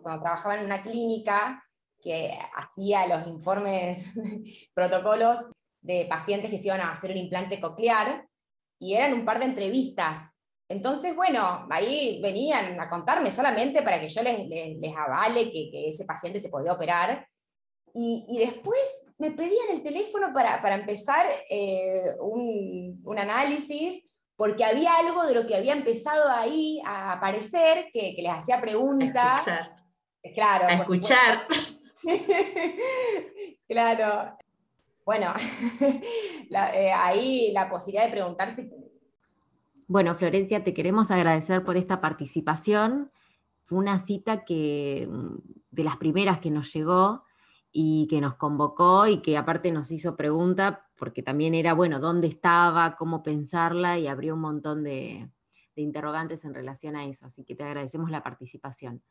cuando 0.00 0.22
trabajaba 0.22 0.58
en 0.58 0.64
una 0.64 0.82
clínica 0.82 1.64
que 2.00 2.32
hacía 2.54 3.06
los 3.06 3.26
informes, 3.26 4.14
protocolos 4.74 5.50
de 5.82 6.06
pacientes 6.08 6.50
que 6.50 6.58
se 6.58 6.68
iban 6.68 6.80
a 6.80 6.92
hacer 6.92 7.10
un 7.10 7.18
implante 7.18 7.60
coclear, 7.60 8.26
y 8.78 8.94
eran 8.94 9.12
un 9.12 9.24
par 9.24 9.38
de 9.38 9.46
entrevistas. 9.46 10.34
Entonces, 10.70 11.16
bueno, 11.16 11.66
ahí 11.68 12.20
venían 12.22 12.78
a 12.80 12.88
contarme 12.88 13.28
solamente 13.32 13.82
para 13.82 14.00
que 14.00 14.08
yo 14.08 14.22
les, 14.22 14.48
les, 14.48 14.96
avale 14.96 15.50
que, 15.50 15.88
ese 15.88 16.04
paciente 16.04 16.38
se 16.38 16.48
podía 16.48 16.72
operar. 16.72 17.26
Y, 17.92 18.38
después 18.38 19.04
me 19.18 19.32
pedían 19.32 19.70
el 19.72 19.82
teléfono 19.82 20.32
para, 20.32 20.62
para 20.62 20.76
empezar 20.76 21.26
eh, 21.50 22.14
un, 22.20 23.02
un, 23.04 23.18
análisis, 23.18 24.06
porque 24.36 24.64
había 24.64 24.94
algo 24.94 25.26
de 25.26 25.34
lo 25.34 25.44
que 25.44 25.56
había 25.56 25.72
empezado 25.72 26.30
ahí 26.30 26.80
a 26.86 27.14
aparecer 27.14 27.90
que, 27.92 28.14
que 28.14 28.22
les 28.22 28.30
hacía 28.30 28.60
preguntas. 28.60 29.48
escuchar. 29.48 29.74
Claro. 30.36 30.66
A 30.68 30.72
escuchar. 30.74 31.48
claro 33.68 34.36
bueno, 35.10 35.34
eh, 36.74 36.92
ahí 36.94 37.50
la 37.52 37.68
posibilidad 37.68 38.04
de 38.04 38.12
preguntarse. 38.12 38.70
Bueno, 39.90 40.14
Florencia, 40.14 40.62
te 40.62 40.72
queremos 40.72 41.10
agradecer 41.10 41.64
por 41.64 41.76
esta 41.76 42.00
participación. 42.00 43.10
Fue 43.64 43.76
una 43.76 43.98
cita 43.98 44.44
que 44.44 45.08
mm, 45.10 45.38
de 45.72 45.82
las 45.82 45.96
primeras 45.96 46.38
que 46.38 46.52
nos 46.52 46.72
llegó 46.72 47.24
y 47.72 48.06
que 48.06 48.20
nos 48.20 48.36
convocó 48.36 49.08
y 49.08 49.20
que 49.20 49.36
aparte 49.36 49.72
nos 49.72 49.90
hizo 49.90 50.16
pregunta 50.16 50.88
porque 50.96 51.24
también 51.24 51.56
era, 51.56 51.74
bueno, 51.74 51.98
dónde 51.98 52.28
estaba, 52.28 52.94
cómo 52.94 53.24
pensarla 53.24 53.98
y 53.98 54.06
abrió 54.06 54.34
un 54.34 54.42
montón 54.42 54.84
de, 54.84 55.28
interrogantes 55.74 56.44
en 56.44 56.54
relación 56.54 56.94
a 56.94 57.06
eso. 57.06 57.26
Así 57.26 57.42
que 57.42 57.56
te 57.56 57.64
agradecemos 57.64 58.12
la 58.12 58.22
participación. 58.22 59.02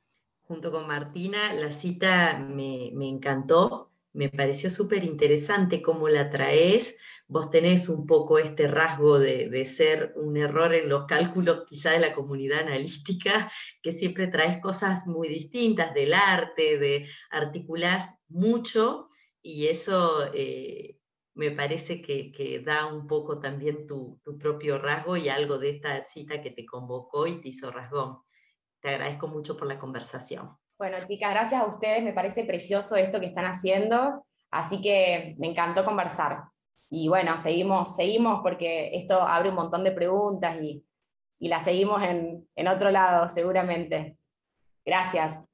Junto 0.43 0.71
con 0.71 0.87
Martina, 0.87 1.51
la 1.55 1.71
cita 1.71 2.39
me, 2.39 2.91
me 2.93 3.09
encantó 3.09 3.91
me 4.13 4.29
pareció 4.29 4.69
súper 4.69 5.03
interesante 5.03 5.81
cómo 5.81 6.09
la 6.09 6.29
traes. 6.29 6.97
Vos 7.27 7.51
tenés 7.51 7.89
un 7.89 8.07
poco 8.07 8.39
este 8.39 8.67
rasgo 8.67 9.19
de, 9.19 9.65
ser 9.65 10.13
un 10.15 10.35
error 10.37 10.73
en 10.73 10.89
los 10.89 11.05
cálculos 11.05 11.63
quizá 11.67 11.91
de 11.91 11.99
la 11.99 12.15
comunidad 12.15 12.61
analítica, 12.61 13.51
que 13.83 13.91
siempre 13.91 14.27
traes 14.27 14.61
cosas 14.61 15.05
muy 15.05 15.27
distintas 15.27 15.93
del 15.93 16.13
arte, 16.13 16.79
de 16.79 17.07
articulás 17.29 18.15
mucho 18.27 19.07
y 19.41 19.67
eso 19.67 20.31
eh, 20.33 20.97
me 21.35 21.51
parece 21.51 22.01
que, 22.01 22.63
da 22.65 22.87
un 22.87 23.07
poco 23.07 23.39
también 23.39 23.85
tu, 23.85 24.19
tu 24.23 24.37
propio 24.37 24.79
rasgo 24.79 25.15
y 25.15 25.29
algo 25.29 25.57
de 25.59 25.69
esta 25.69 26.03
cita 26.03 26.41
que 26.41 26.51
te 26.51 26.65
convocó 26.65 27.27
y 27.27 27.41
te 27.41 27.49
hizo 27.49 27.71
rasgón. 27.71 28.19
Te 28.81 28.89
agradezco 28.89 29.27
mucho 29.27 29.55
por 29.55 29.67
la 29.67 29.77
conversación. 29.77 30.58
Bueno, 30.79 30.95
chicas, 31.05 31.31
gracias 31.31 31.61
a 31.61 31.65
ustedes, 31.65 32.01
me 32.03 32.13
parece 32.13 32.45
precioso 32.45 32.95
esto 32.95 33.19
que 33.19 33.25
están 33.25 33.43
haciendo, 33.43 34.25
así 34.49 34.79
que 34.81 35.35
me 35.37 35.47
encantó 35.47 35.83
conversar. 35.83 36.43
Y 36.89 37.09
bueno, 37.09 37.37
seguimos, 37.37 37.97
seguimos 37.97 38.39
porque 38.41 38.91
esto 38.93 39.21
abre 39.21 39.49
un 39.49 39.55
montón 39.55 39.83
de 39.83 39.91
preguntas 39.91 40.55
y, 40.61 40.85
y 41.37 41.49
las 41.49 41.65
seguimos 41.65 42.01
en, 42.03 42.47
en 42.55 42.67
otro 42.69 42.91
lado, 42.91 43.27
seguramente. 43.27 44.17
Gracias. 44.85 45.48